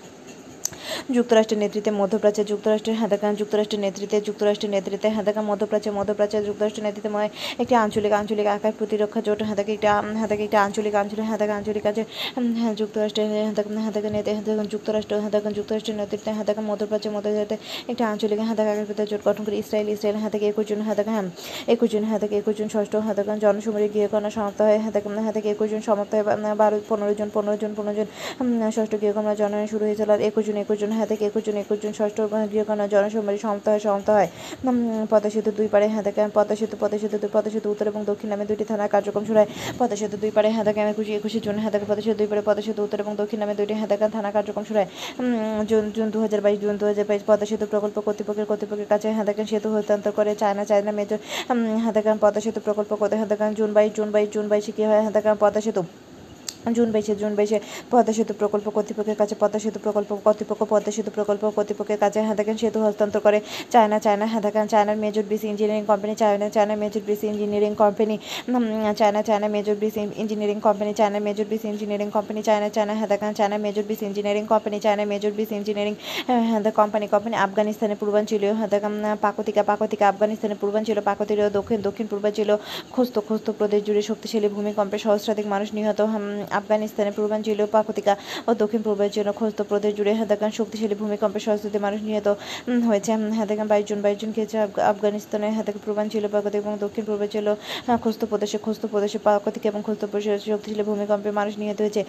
যুক্তরাষ্ট্রের 1.15 1.60
নেতৃত্বে 1.63 1.91
মধ্যপ্রাচ্যে 2.01 2.43
যুক্তরাষ্ট্রের 2.51 2.98
হাদাকান, 3.01 3.31
যুক্তরাষ্ট্রের 3.41 3.81
নেতৃত্বে 3.86 4.17
যুক্তরাষ্ট্রের 4.27 4.72
নেতৃত্বে 4.75 5.10
হাদাকান, 5.17 5.43
মধ্যপ্রাচ্যে 5.51 5.91
মধ্যপ্রাচ্যে 6.00 6.38
যুক্তরাষ্ট্রের 6.50 6.86
নেতৃত্বে 6.88 7.10
একটি 7.62 7.74
আঞ্চলিক 7.84 8.13
আঞ্চলিক 8.19 8.48
আকার 8.55 8.74
প্রতিরক্ষা 8.79 9.19
জোট 9.27 9.39
হাদাকে 9.50 9.72
একটা 9.77 9.91
হাদাকে 10.22 10.43
একটা 10.48 10.60
আঞ্চলিক 10.65 10.93
আঞ্চলিক 11.01 11.25
হাদাকা 11.31 11.53
আঞ্চলিক 11.60 11.86
আছে 11.91 12.03
হ্যাঁ 12.62 12.74
যুক্তরাষ্ট্রের, 12.81 13.29
হাদাকান 13.50 13.77
হাদাকা 13.88 14.10
নেতা 14.15 14.31
হাদাকান 14.39 14.67
যুক্তরাষ্ট্র, 14.74 15.13
হাদাকান 15.25 15.51
যুক্তরাষ্ট্রের 15.58 15.98
নেতৃত্বে 16.01 16.31
হাদাকান 16.39 16.65
মধ্যপ্রাচ্যে 16.72 17.10
মধ্যপ্রাচ্যে 17.15 17.58
একটা 17.91 18.03
আঞ্চলিক 18.12 18.39
হাদাকা 18.50 18.72
আকার 18.74 18.86
প্রতিরক্ষা 18.89 19.12
জোট 19.12 19.22
গঠন 19.27 19.43
করে 19.48 19.58
ইসরায়েল 19.63 19.88
ইসরায়েল 19.96 20.17
হাদাকে 20.24 20.46
একুশ 20.51 20.65
জন 20.72 20.81
হাদাকা 20.89 21.12
হ্যাঁ 21.15 21.27
একুশ 21.74 21.89
জন 21.93 22.03
হাদাকে 22.12 22.36
একুশ 22.41 22.55
জন 22.60 22.69
ষষ্ঠ 22.75 22.93
হাদাকান 23.08 23.38
জনসমুদ্রে 23.43 23.88
গৃহকর্ণা 23.93 24.29
সমাপ্ত 24.38 24.60
হয় 24.67 24.79
হাদাকান 24.86 25.12
হাদাকে 25.27 25.50
একুশ 25.55 25.67
জন 25.74 25.81
সমাপ্ত 25.88 26.12
হয় 26.17 26.25
বারো, 26.62 26.77
পনেরো 26.89 27.13
জন 27.19 27.29
পনেরো 27.36 27.55
জন 27.63 27.72
পনেরো 27.77 27.96
জন 28.00 28.08
ষষ্ঠ 28.77 28.93
গৃহকর্ণা 29.01 29.34
জনয়ন 29.41 29.67
শুরু 29.74 29.84
হয়েছিল, 29.88 30.10
আর 30.15 30.22
একুশ 30.29 30.43
জন, 30.48 30.58
একুশ 30.63 30.77
জন 30.82 30.92
হাদাকে 31.00 31.24
একুশ 31.30 31.44
জন 31.48 31.58
একুশ 31.64 31.78
জন 31.84 31.94
ষষ্ঠ 32.00 32.18
গৃহকর্ণা 32.52 32.86
জনসমুদ্রে 32.94 33.40
সমাপ্ত 33.46 33.66
হয় 33.72 33.82
সমাপ্ত 33.86 34.10
হয়। 34.18 34.30
পদ্মা 35.12 35.30
সেতু 35.36 35.50
দুই 35.60 35.68
পারে 35.74 35.88
হাদাকে 35.96 36.22
পদ্মা 36.38 36.56
সেতু 36.60 36.76
পদ্মা 36.82 36.98
সেতু 37.04 37.18
দুই, 37.22 37.32
পদ্মা 37.36 37.52
সেতু 37.56 37.68
উত্তর 37.74 37.86
এবং 37.92 38.02
দক্ষিণ 38.10 38.30
নামে 38.34 38.46
দুটি 38.50 38.64
থানার 38.70 38.90
কার্যক্রম 38.94 39.24
শুরু 39.30 39.40
হয়। 39.42 39.50
পদ্মা 39.80 39.96
সেতু 40.02 40.16
দুই 40.24 40.32
পারে 40.38 40.50
হাদাকে 40.58 40.80
একুশে 40.94 41.14
একুশে 41.20 41.40
জুন 41.46 41.56
হাদাকে 41.66 41.86
পদ্মা 41.90 42.04
সেতু 42.06 42.18
দুই 42.22 42.28
পারে 42.32 42.42
পদ্মা 42.48 42.64
সেতু 42.68 42.82
উত্তর 42.86 43.00
এবং 43.04 43.14
দক্ষিণ 43.22 43.40
নামে 43.42 43.54
দুটি 43.60 43.74
হাদাকা 43.82 44.06
থানা 44.16 44.30
কার্যক্রম 44.36 44.64
শুরু 44.70 44.80
হয়। 44.82 44.90
জুন 45.70 45.84
জুন 45.96 46.08
দু 46.14 46.18
হাজার 46.26 46.40
বাইশ, 46.46 46.58
জুন 46.64 46.76
দু 46.82 46.86
হাজার 46.92 47.06
বাইশ, 47.10 47.22
পদ্মা 47.30 47.46
সেতু 47.52 47.66
প্রকল্প 47.74 47.98
কর্তৃপক্ষের 48.08 48.48
কর্তৃপক্ষের 48.52 48.90
কাছে 48.94 49.08
হাদাকান 49.18 49.46
সেতু 49.52 49.68
হস্তান্তর 49.76 50.12
করে 50.18 50.32
চায়না 50.42 50.64
চায়না 50.70 50.92
মেজর 51.00 51.20
হাদাকান 51.86 52.18
পদ্মা 52.24 52.42
সেতু 52.46 52.60
প্রকল্প 52.66 52.92
কত 53.02 53.12
হাদাকান 53.22 53.50
জুন 53.60 53.70
বাইশ 53.76 53.92
জুন 53.98 54.10
বাইশ, 54.14 54.28
জুন 54.36 54.46
বাইশে 54.52 54.72
কি 54.78 54.84
হয়? 54.90 55.02
হাদাকান 55.08 55.36
পদ্মা 55.44 55.62
সেতু 55.68 55.82
জুন 56.78 56.89
বাইশে 56.94 57.13
জুন 57.22 57.34
বাইশে 57.38 57.58
পদ্মা 57.92 58.13
সেতু 58.18 58.34
প্রকল্প 58.39 58.66
কর্তৃপক্ষের 58.75 59.18
কাছে, 59.22 59.36
পদ্মা 59.42 59.60
সেতু 59.63 59.80
প্রকল্প 59.86 60.10
কর্তৃপক্ষ, 60.25 60.62
পদ্মা 60.74 60.92
সেতু 60.96 61.12
প্রকল্প 61.18 61.44
কর্তৃপক্ষের 61.58 62.00
কাছে 62.04 62.20
হাদাকান 62.30 62.56
সেতু 62.62 62.80
হস্তান্তর 62.86 63.22
করে। 63.25 63.39
চায়না 63.74 63.98
চায়না 64.06 64.25
হাদাকান, 64.34 64.66
চায়নার 64.74 64.98
major 65.04 65.24
bridge 65.30 65.44
engineering 65.51 65.86
company, 65.92 66.13
China 66.22 66.48
China 66.56 66.75
major 66.82 67.01
bridge 67.06 67.22
engineering 67.32 67.74
company 67.82 68.16
China 69.00 69.22
China 69.28 69.48
major 69.56 69.75
bridge 69.80 69.96
engineering 70.22 70.58
company, 70.68 70.92
China 71.00 71.20
major 71.25 71.46
bridge 71.50 71.63
engineering 71.72 72.08
company, 72.16 72.39
China 72.48 72.68
China 72.75 72.94
হাদাকান, 73.01 73.32
China 73.39 73.58
major 73.66 73.84
bridge 73.88 74.01
engineering 74.08 74.44
company, 74.51 74.78
China 74.86 75.04
major 75.12 75.32
bridge 75.36 75.51
engineering 75.60 75.96
হাদা 76.51 76.72
company 76.80 77.06
company 77.13 77.36
আফগানিস্তানের 77.48 77.98
পূর্বাঞ্চলীয় 78.01 78.54
হাদাকান 78.62 78.94
পাকতিকা 79.24 79.63
পাকতিকা 79.70 80.06
আফগানিস্তানের 80.12 80.58
পূর্বাঞ্চল 80.62 80.98
পাকতীয় 81.10 81.50
দক্ষিণ 81.58 81.80
দক্ষিণ 81.88 82.06
পূর্বাঞ্চলীয় 82.12 82.58
খোস্ত 82.94 83.16
খোস্ত 83.28 83.48
প্রদেশ 83.60 83.82
জুড়ে 83.88 84.01
শক্তিশালী 84.10 84.48
ভূমিকম্পে 84.58 84.98
সহস্রাধিক 85.06 85.46
মানুষ 85.54 85.68
নিহত 85.78 86.00
আফগানিস্তানের 86.60 87.13
পূর্বাঞ্চলীয় 87.18 87.68
পাকতিকা 87.75 88.13
ও 88.48 88.51
দক্ষিণ 88.62 88.82
পূর্বের 88.86 89.12
জন্য 89.16 89.30
খোস্ত 89.39 89.60
প্রদেশ 89.70 89.92
জুড়ে 89.98 90.12
হাদাকান 90.20 90.51
শক্তিশালী 90.60 90.96
ভূমিকম্পে 91.01 91.39
সহস্রাধিক 91.46 91.82
মানুষ 91.88 92.00
নিহত 92.08 92.28
হয়েছে। 92.89 93.12
হাদাকান 93.39 93.68
বাইশ 93.72 93.86
জন 93.89 94.00
বাইশ 94.06 94.18
জন 94.22 94.30
খেয়েছে 94.36 94.58
আফগানিস্তানের 94.92 95.54
হাদাকান 95.58 95.82
পূর্বাঞ্চলীয় 95.86 96.32
পাকতিক 96.36 96.60
এবং 96.63 96.74
দক্ষিণ 96.86 97.04
পূর্বাঞ্চলীয় 97.10 97.56
আহ, 97.56 97.98
খোস্ত 98.04 98.22
প্রদেশে 98.32 98.58
খোস্ত 98.66 98.84
প্রদেশে 98.94 99.20
পাকতিক 99.28 99.63
এবং 99.72 99.80
খোস্ত 99.88 100.04
প্রদেশে 100.12 100.32
শক্তিশালী 100.54 100.84
ভূমিকম্পে 100.89 101.30
মানুষ 101.39 101.54
নিহত 101.62 101.80
হয়েছে। 101.84 102.01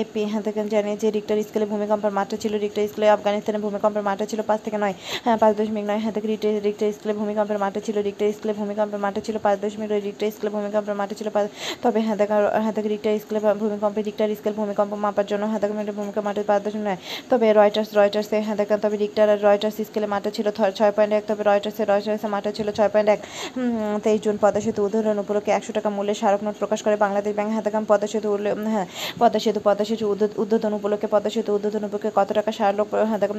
এপি 0.00 0.20
হাদাকান 0.34 0.66
জানে 0.74 0.90
যে 1.02 1.08
রিক্টার 1.16 1.36
স্কেলে 1.48 1.66
ভূমিকম্পের 1.72 2.12
মাত্রা 2.18 2.36
ছিল 2.42 2.52
রিক্টার 2.64 2.82
স্কেলে 2.90 3.06
আফগানিস্তানের 3.16 3.62
ভূমিকম্পের 3.66 4.04
মাত্রা 4.08 4.26
ছিল 4.30 4.40
পাঁচ 4.50 4.60
থেকে 4.66 4.78
নয় 4.84 4.94
হ্যাঁ 5.24 5.36
পাঁচ 5.42 5.52
দশমিক 5.58 5.84
নয়। 5.90 6.00
হাতে 6.04 6.18
রিক্টার 6.32 6.52
রিক্টার 6.66 6.88
স্কেলে 6.96 7.14
ভূমিকম্পের 7.20 7.58
মাত্রা 7.64 7.80
ছিল 7.86 7.96
রিক্টার 8.08 8.26
স্কেলে 8.36 8.54
ভূমিকম্পের 8.60 9.00
মাত্রা 9.04 9.22
ছিল 9.26 9.36
পাঁচ 9.44 9.56
দশমিক 9.64 9.88
রিক্টার 10.08 10.26
স্কেলে 10.34 10.50
ভূমিকম্পের 10.56 10.96
মাত্রা 11.00 11.16
ছিল 11.20 11.28
তবে 11.84 12.00
হাদাকা 12.08 12.36
হাদাকা 12.66 12.88
রিক্টার 12.94 13.12
স্কেলে 13.30 13.54
ভূমিকম্পে 13.62 14.00
রিক্টার 14.08 14.28
স্কেল 14.38 14.54
ভূমিকম্প 14.60 14.92
মাপার 15.04 15.26
জন্য 15.30 15.44
হাদাকা 15.52 15.74
মিটার 15.78 15.94
ভূমিকা 15.98 16.20
পাঁচ 16.48 16.60
দশমিক 16.64 16.84
নয়। 16.88 16.98
তবে 17.30 17.46
রয়টার্স, 17.58 17.90
রয়টার্সে 17.98 18.38
হাদাকা, 18.48 18.74
তবে 18.84 18.96
রিক্টার 19.04 19.28
রয়টার্স 19.46 19.76
স্কেলে 19.88 20.08
মাত্রা 20.14 20.30
ছিল 20.36 20.46
ছয় 20.78 20.92
পয়েন্ট 20.96 21.12
এক, 21.18 21.24
তবে 21.30 21.42
রয়টার্সে 21.48 21.82
রয়টার্সে 21.90 22.28
মাত্রা 22.34 22.52
ছিল 22.58 22.68
ছয় 22.78 22.90
পয়েন্ট 22.92 23.08
এক। 23.14 23.20
তেইশ 24.04 24.20
জুন 24.24 24.36
পদ্মা 24.42 24.60
সেতু 24.66 24.80
উদাহরণ 24.86 25.18
উপলক্ষে 25.24 25.50
একশো 25.58 25.72
টাকা 25.76 25.88
মূল্যের 25.96 26.16
স্মারক 26.20 26.40
নোট 26.46 26.56
প্রকাশ 26.62 26.80
করে 26.86 26.96
বাংলাদেশ 27.04 27.32
ব্যাংক 27.38 27.50
হাতাকাম 27.58 27.84
পদ্মা 27.90 28.08
সেতু 28.12 28.28
হ্যাঁ 28.74 28.86
পদ্মা 29.20 29.40
সেতু 29.44 29.60
পদ্মা 29.66 29.84
সেতু 29.90 30.04
উদ্বোধন 30.42 30.72
উপলক্ষে 30.78 31.08
পদ্মা 31.14 31.30
সেতু 31.34 31.50
উদ্বোধন 31.56 31.82
উপলক্ষে 31.88 32.10
কত 32.18 32.28
টাকা 32.38 32.50
স্মারক 32.56 32.88
হাতাকাম 33.12 33.38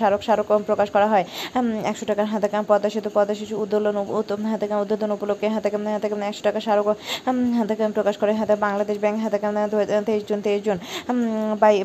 স্মারক 0.00 0.20
স্মারক 0.26 0.46
প্রকাশ 0.68 0.88
করা 0.94 1.06
হয়? 1.12 1.24
একশো 1.90 2.04
টাকার 2.10 2.26
হাতাকাম 2.32 2.62
পদ্মা 2.70 2.88
সেতু 2.94 3.08
পদ্মা 3.16 3.34
সেতু 3.40 3.54
উদ্বোধন 3.64 4.40
হাতাকাম 4.52 4.78
উদ্বোধন 4.84 5.10
উপলক্ষে 5.16 5.48
হাতাকাম 5.56 5.80
হাতাকাম 5.96 6.18
একশো 6.30 6.42
টাকা 6.48 6.58
স্মারক 6.64 6.86
হাতাকাম 7.58 7.90
প্রকাশ 7.98 8.14
করে 8.22 8.32
হাতে 8.40 8.54
বাংলাদেশ 8.66 8.96
ব্যাংক 9.04 9.18
হাতাকাম 9.28 9.52
তেইশ 10.06 10.22
জন 10.28 10.40
তেইশ 10.40 10.60
জন 10.66 10.78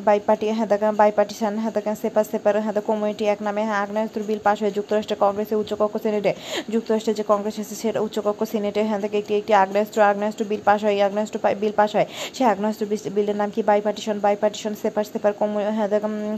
বাই 0.07 0.19
পার্টি 0.27 0.45
হাতাকাম 0.59 0.93
বাই 0.95 1.11
পার্টিশন 1.17 1.53
হাতাকাম 1.65 1.95
সেপার 2.01 2.25
সেপার 2.31 2.53
হাতা 2.65 2.81
কমিউনিটি 2.81 3.23
এক 3.27 3.39
নামে 3.47 3.61
আগ্নেয়াস্ত্র 3.83 4.21
বিল 4.29 4.41
পাশ 4.47 4.57
হয়ে 4.61 4.73
যুক্তরাষ্ট্রের 4.77 5.19
কংগ্রেসের 5.23 5.57
উচ্চকক্ষ 5.57 5.95
সিনেটে 6.05 6.31
যুক্তরাষ্ট্রের 6.73 7.15
যে 7.19 7.23
কংগ্রেস 7.31 7.55
আছে 7.59 7.75
সেটা 7.75 7.99
উচ্চকক্ষ 8.05 8.41
সিনেটে 8.53 8.81
হ্যাঁ 8.83 9.01
থেকে 9.03 9.17
একটি 9.21 9.33
একটি 9.39 9.53
আগ্নেয়াস্ত্র 9.53 9.99
আগ্নেয়াস্ত্র 10.03 10.43
বিল 10.51 10.61
পাশ 10.65 10.79
হয় 10.85 10.95
আগ্নেয়াস্ত্র 11.07 11.37
বিল 11.61 11.73
পাশ 11.79 11.89
হয় 11.95 12.07
সেই 12.35 12.45
আগ্নেয়াস্ত্র 12.45 12.83
বিলের 13.15 13.37
নাম 13.41 13.49
কি 13.55 13.61
bipartisan 13.81 14.17
by 14.19 14.35
partition 14.35 14.73
separate 14.83 15.05
separate 15.05 15.33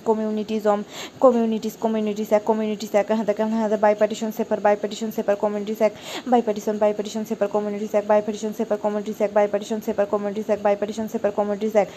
কমিউনিটিজম 0.06 0.80
communities 1.20 1.74
communities 1.84 2.30
এক 2.38 2.44
কমিউনিটিস 2.46 2.92
এক 2.96 3.08
হ্যাঁ 3.12 3.26
হ্যাঁ 3.54 3.70
by 3.78 3.94
partition 4.02 4.30
separate 4.38 4.60
by 4.66 4.76
partition 4.82 5.10
separate 5.18 5.36
communities 5.36 5.80
এক 5.82 5.94
by 6.32 6.42
partition 6.42 6.76
by 6.78 6.92
partition 6.94 7.24
separate 7.30 7.48
communities 7.48 7.92
এক 7.96 8.06
বাই 8.08 8.20
পার্টিশন 8.22 8.52
সেপার 8.60 8.78
কমিউনিটিস 8.84 9.20
এক 9.22 9.32
by 9.34 9.48
partisan 9.48 9.80
safer 9.88 10.06
communities 10.06 10.48
act 10.50 10.60
bipartisan 10.76 10.95
partisan 10.96 11.14
safer 11.14 11.32
communities 11.38 11.74
act 11.76 11.92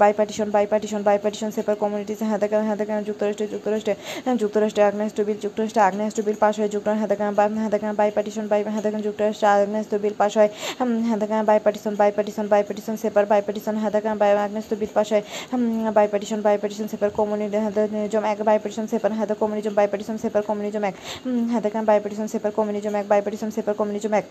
bipartisan 0.18 0.48
bipartisan 0.72 1.00
bipartisan 1.18 1.50
safer 1.56 1.74
communities 1.82 2.18
হাতাকা 2.30 2.56
হাতাকা 2.70 2.94
যুক্তরাষ্ট্রে 3.08 3.46
যুক্তরাষ্ট্রে 3.54 3.94
যুক্তরাষ্ট্রে 4.42 4.82
আগ্নেয়াস্ত্র 4.88 5.22
বিল 5.26 5.38
যুক্তরাষ্ট্রে 5.44 5.82
আগ্নেয়াস্ত্র 5.82 6.22
বিল 6.26 6.38
পাশ 6.44 6.54
হয় 6.60 6.70
যুক্তরাষ্ট্র 6.74 7.02
হাতাকা 7.02 7.24
হাতাকা 7.64 7.88
বাই 8.00 8.10
পার্টিশন 8.16 8.44
বাই 8.50 8.60
হাতাকা 8.76 8.98
যুক্তরাষ্ট্রে 9.06 9.46
আগ্নেয়াস্ত্র 9.54 9.96
বিল 10.04 10.14
পাশ 10.20 10.32
হয় 10.38 10.50
হাতাকা 11.10 11.36
bipartisan 11.64 11.94
bipartisan 12.16 12.46
bipartisan 12.68 12.96
safer 13.02 13.24
bipartisan 13.46 13.74
হাতাকা 13.84 14.10
বাই 14.14 14.30
আগ্নেয়াস্ত্র 14.38 14.74
বিল 14.80 14.92
পাশ 14.96 15.08
হয় 15.12 15.24
bipartisan 16.12 16.40
bipartisan 16.62 16.86
safer 16.92 17.10
communism 17.18 18.22
act 18.32 18.38
bipartisan 18.58 18.86
safer 18.92 19.10
হাতা 19.18 19.34
communism 19.40 19.72
bipartisan 19.92 20.16
safer 20.22 20.42
communism 20.48 20.82
act 20.84 20.94
হাতাকা 21.54 21.78
bipartisan 22.02 22.28
safer 22.32 22.50
communism 22.58 22.92
act 23.00 23.06
bipartisan 23.24 23.50
safer 23.56 23.74
communism 23.78 24.14
act 24.14 24.26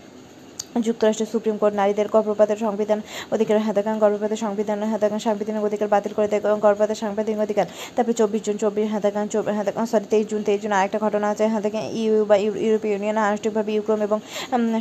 যুক্তরাষ্ট্রের 0.88 1.30
সুপ্রিম 1.34 1.56
কোর্ট 1.62 1.74
নারীদের 1.82 2.08
গর্ভপাতের 2.16 2.60
সংবিধান 2.66 3.00
অধিকার 3.36 3.58
হাতাকান 3.68 3.96
গর্ভপাতের 4.04 4.40
সংবিধান 4.46 4.78
হাতাকান 4.94 5.20
সাংবিধানিক 5.28 5.64
অধিকার 5.70 5.88
বাতিল 5.96 6.14
করে 6.18 6.28
দেয়, 6.32 6.42
গর্ভপাতের 6.66 6.98
সাংবিধানিক 7.04 7.40
অধিকার। 7.46 7.66
তারপরে 7.96 8.16
চব্বিশ 8.22 8.42
জুন, 8.46 8.56
চব্বিশ 8.64 8.88
হাতাকান 8.96 9.26
হাতাকান 9.60 9.86
সরি 9.92 10.06
তেইশ 10.14 10.26
জুন 10.32 10.42
তেইশ 10.48 10.60
জুন 10.64 10.74
আরেকটা 10.78 11.00
ঘটনা 11.06 11.28
আছে 11.34 11.46
হাতাকান 11.56 11.84
ইউ 12.02 12.14
বা 12.30 12.36
ইউরোপীয় 12.66 12.92
ইউনিয়ন 12.94 13.18
আনুষ্ঠানিকভাবে 13.30 13.72
ইউক্রোম 13.78 14.00
এবং 14.08 14.18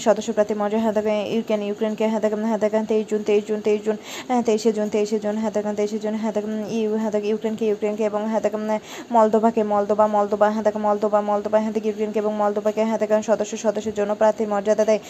সদস্য 0.06 0.28
প্রার্থী 0.36 0.54
মর্যাদা 0.60 0.84
হাতাকান 0.88 1.16
ইউক্রেন, 1.34 1.60
ইউক্রেনকে 1.68 2.04
হাতাকান 2.14 2.40
হাতাকান 2.52 2.82
তেইশ 2.90 3.04
জুন 3.10 3.20
তেইশ 3.28 3.42
জুন 3.48 3.60
তেইশ 3.66 3.80
জুন 3.86 3.96
তেইশে 4.46 4.70
জুন 4.76 4.88
তেইশে 4.94 5.16
জুন 5.24 5.36
হাতাকান 5.44 5.74
তেইশে 5.78 5.98
জুন 6.04 6.14
হাতাকান 6.24 6.54
ইউ 6.76 6.90
হাতাক 7.04 7.22
ইউক্রেনকে 7.30 7.64
ইউক্রেনকে 7.70 8.04
এবং 8.10 8.20
হাতাকান 8.34 8.62
মলদোভাকে 9.14 9.62
মলদোবা 9.72 10.06
মলদোবা 10.14 10.48
হাতাকান 10.56 10.82
মলদোবা 10.86 11.20
মলদোবা 11.28 11.58
হাতাক 11.66 11.84
ইউক্রেনকে 11.88 12.18
এবং 12.24 12.32
মলদোবাকে 12.40 12.82
হাতাকান 12.92 13.20
সদস্য 13.28 13.52
সদস্যের 13.64 13.94
জন্য 13.98 14.12
প্রার্থীর 14.20 14.48
মর্যাদা 14.54 14.84
দেয়। 14.90 15.00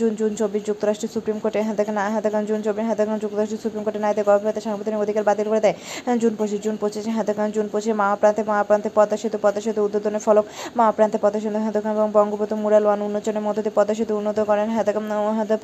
জুন 0.00 0.12
জুন, 0.20 0.32
চব্বিশ 0.40 0.62
যুক্তরাষ্ট্রের 0.68 1.12
সুপ্রিম 1.14 1.38
কোর্টে 1.42 1.60
হাতাকান 1.68 1.96
হাতাকান 2.16 2.42
জুন, 2.48 2.58
চব্বিশ 2.66 2.86
হাতাকান 2.90 3.16
যুক্তরাষ্ট্রের 3.24 3.62
সুপ্রিম 3.64 3.82
কোর্টে 3.86 4.00
নারীদের 4.04 4.24
গর্ভপাতের 4.28 4.62
সাংবিধানিক 4.66 5.00
অধিকার 5.04 5.24
বাতিল 5.28 5.46
করে 5.52 5.62
দেয়। 5.66 5.76
জুন 6.22 6.32
পঁচিশ, 6.38 6.60
জুন 6.64 6.76
পঁচিশে 6.82 7.10
হাতাকান 7.18 7.48
জুন 7.56 7.66
পঁচিশে 7.72 7.94
মা 8.00 8.06
প্রান্তে 8.20 8.42
মা 8.50 8.56
প্রান্তে 8.68 8.88
পদ্মা 8.96 9.16
সেতু 9.22 9.38
পদ্মা 9.44 9.60
সেতু 9.66 9.80
উদ্বোধনের 9.86 10.22
ফলক 10.26 10.44
মা 10.78 10.84
প্রান্তে 10.96 11.18
পদ্মা 11.24 11.40
সেতু 11.44 11.58
হাতাকান 11.66 11.92
এবং 11.96 12.08
বঙ্গবন্ধু 12.16 12.54
মুরাল 12.64 12.84
ওয়ান 12.88 13.00
উন্মোচনের 13.06 13.42
মধ্য 13.46 13.58
দিয়ে 13.64 13.74
পদ্মা 13.78 13.94
সেতু 13.98 14.12
উন্নত 14.20 14.38
করেন, 14.50 14.68
হাতে 14.76 14.92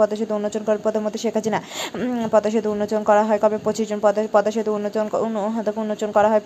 পদ্মা 0.01 0.17
সেতু 0.21 0.33
উন্মোচন 0.39 0.63
করেন 0.67 0.81
প্রধানমন্ত্রী 0.85 1.21
শেখ 1.25 1.35
হাসিনা। 1.39 1.59
পদ্মা 2.33 2.51
সেতু 2.55 2.69
উন্মোচন 2.75 3.01
করা 3.09 3.23
হয় 3.29 3.39
কবে? 3.43 3.59
পঁচিশ 3.67 3.87
জন 3.91 3.99
পদ্মা 4.05 4.51
সেতু 4.57 4.71
উন্মোচন 4.79 5.05
উন্মোচন 5.83 6.11
করা 6.17 6.29
হয় 6.33 6.43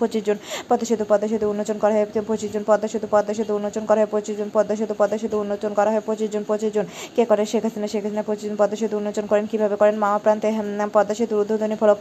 পঁচিশ 0.00 0.20
জন 0.26 0.38
পদ্মা 0.68 0.86
সেতু 0.90 1.04
পদ্মা 1.10 1.26
সেতু 1.32 1.44
করা 1.82 1.94
হয়, 1.96 2.06
পঁচিশ 2.28 2.50
জন 2.54 2.62
পদ্মা 2.68 2.88
সেতু 2.92 3.06
পদ্মা 3.12 3.32
সেতু 3.38 3.56
করা 3.90 4.00
হয়, 4.00 4.08
পঁচিশ 4.14 4.34
জন 4.40 4.48
পদ্মা 4.54 4.74
সেতু 4.80 4.94
পদ্মা 5.00 5.16
সেতু 5.22 5.36
করা 5.78 5.90
হয়, 5.94 6.02
পঁচিশ 6.08 6.28
জন 6.34 6.42
পঁচিশ 6.50 6.70
জন 6.76 6.86
কে 7.16 7.22
করে? 7.30 7.42
শেখ 7.50 7.62
হাসিনা 7.66 7.88
শেখ 7.92 8.02
হাসিনা 8.06 8.22
জন 8.42 8.54
পদ্মা 8.60 8.76
সেতু 8.80 8.94
উন্মোচন 9.00 9.24
করেন। 9.30 9.44
কীভাবে 9.50 9.76
করেন? 9.80 9.96
মাওয়া 10.04 10.18
প্রান্তে 10.24 10.48
পদ্মা 10.96 11.14
সেতু 11.18 11.34
উদ্বোধনী 11.42 11.76
ফলক 11.80 11.98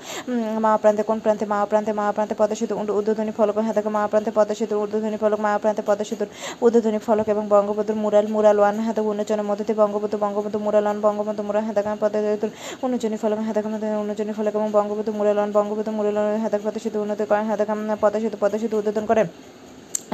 মাওয়া 0.65 0.79
প্রান্তে 0.81 1.03
কোন 1.09 1.17
প্রান্তে? 1.23 1.45
মাওয়া 1.53 1.65
প্রান্তে 1.71 1.91
মাওয়া 1.99 2.13
প্রান্তে 2.15 2.33
পদ্মা 2.39 2.55
সেতু 2.59 2.73
উদ্বোধনী 2.99 3.31
ফলক 3.37 3.55
হ্যাঁ 3.65 3.75
দেখো 3.77 3.89
মাওয়া 3.97 4.09
প্রান্তে 4.11 4.31
পদ্মা 4.37 4.55
সেতু 4.59 4.73
উদ্বোধনী 4.83 5.17
ফলক 5.23 5.39
মাওয়া 5.45 5.59
প্রান্তে 5.63 5.81
পদ্মা 5.89 6.05
সেতুর 6.09 6.29
উদ্বোধনী 6.65 6.99
ফলক 7.07 7.27
এবং 7.33 7.43
বঙ্গবন্ধুর 7.53 7.97
মুরাল 8.03 8.25
মুরাল 8.35 8.57
ওয়ান 8.61 8.75
হাতে 8.85 9.01
উন্মোচনের 9.11 9.45
মধ্যে 9.49 9.65
দিয়ে 9.67 9.79
Bangabandhu 9.81 10.17
Bangabandhu 10.25 10.57
mural 10.65 10.85
one, 10.87 10.97
Bangabandhu 11.05 11.41
mural 11.47 11.63
হাতে 11.67 11.81
পদ্মা 12.01 12.19
সেতুর 12.25 12.51
উন্মোচনী 12.83 13.17
ফলক 13.21 13.39
হাতে 13.47 13.59
উন্মোচনী 14.01 14.31
ফলক 14.37 14.53
এবং 14.59 14.69
Bangabandhu 14.77 15.11
mural 15.19 15.37
one, 15.39 15.49
Bangabandhu 15.57 15.91
mural 15.97 16.17
one 16.17 16.39
হাতে 16.43 16.57
পদ্মা 16.65 16.79
সেতু 16.83 16.97
উন্নতি 17.03 17.23
করেন 17.31 17.45
হাতে 17.51 17.63
পদ্মা 18.03 18.19
সেতু 18.23 18.37
পদ্মা 18.41 18.57
সেতু 18.61 18.75
উদ্বোধন 18.79 19.05
করেন 19.11 19.27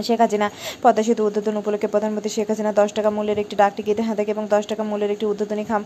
শেখ 0.03 0.19
হাসিনা 0.23 0.47
পদ্মা 0.83 1.03
সেতু 1.07 1.21
উদ্বোধন 1.27 1.55
উপলক্ষে 1.61 1.87
প্রধানমন্ত্রী 1.93 2.31
শেখ 2.35 2.47
হাসিনা 2.51 2.71
দশ 2.81 2.89
টাকা 2.97 3.09
মূল্যের 3.15 3.39
একটি 3.43 3.55
ডাক 3.61 3.71
টিকিট 3.77 3.97
হাতাকে 4.09 4.31
এবং 4.35 4.45
দশ 4.53 4.63
টাকা 4.71 4.83
মূল্যের 4.89 5.11
একটি 5.15 5.25
উদ্বোধনী 5.31 5.63
খাম 5.69 5.81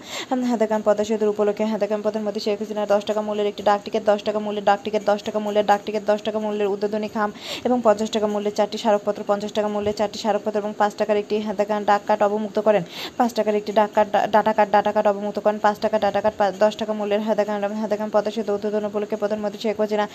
হাতাকান 0.51 0.81
পদ্মা 0.87 1.03
সেতুর 1.09 1.29
উপলক্ষে 1.33 1.65
হাতাকান 1.73 1.99
প্রধানমন্ত্রী 2.05 2.41
শেখ 2.45 2.57
হাসিনা 2.61 2.83
দশ 2.93 3.01
টাকা 3.09 3.21
মূল্যের 3.27 3.47
একটি 3.51 3.63
ডাক 3.69 3.79
টিকিট 3.85 4.03
দশ 4.11 4.19
টাকা 4.27 4.39
মূল্যের 4.45 4.65
ডাক 4.69 4.79
টিকিট 4.85 5.03
দশ 5.09 5.19
টাকা 5.27 5.39
মূল্যের 5.45 5.65
ডাক 5.69 5.81
টিকিট 5.85 6.03
দশ 6.11 6.19
টাকা 6.27 6.39
মূল্যের 6.45 6.67
উদ্বোধনী 6.73 7.09
খাম 7.15 7.29
এবং 7.67 7.77
পঞ্চাশ 7.85 8.09
টাকা 8.15 8.27
মূল্যের 8.33 8.55
চারটি 8.57 8.77
স্মারকপত্র, 8.81 9.21
পঞ্চাশ 9.31 9.51
টাকা 9.57 9.69
মূল্যের 9.75 9.95
চারটি 9.99 10.17
স্মারকপত্র 10.23 10.57
এবং 10.63 10.71
পাঁচ 10.79 10.91
টাকার 10.99 11.17
একটি 11.23 11.35
হাতাকান 11.47 11.81
ডাক 11.89 12.01
কার্ড 12.07 12.21
অবমুক্ত 12.27 12.57
করেন। 12.67 12.83
পাঁচ 13.17 13.31
টাকার 13.37 13.55
একটি 13.61 13.71
ডাক 13.79 13.89
card, 13.95 14.11
data 14.33 14.51
card 14.57 14.69
data 14.75 14.91
card 14.95 15.07
অবমুক্ত 15.13 15.37
করেন। 15.45 15.59
পাঁচ 15.65 15.77
টাকা 15.83 15.97
ডাটা 16.03 16.19
কার্ড 16.25 16.37
দশ 16.63 16.73
টাকা 16.79 16.93
মূল্যের 16.99 17.21
হাতাকান 17.27 17.57
হাতাকান 17.83 18.09
পদ্মা 18.15 18.31
সেতু 18.35 18.51
উদ্বোধন 18.57 18.83
উপলক্ষে 18.89 19.17
প্রধানমন্ত্রী 19.23 19.59
শেখ 19.65 19.75
হাসিনা 19.81 20.05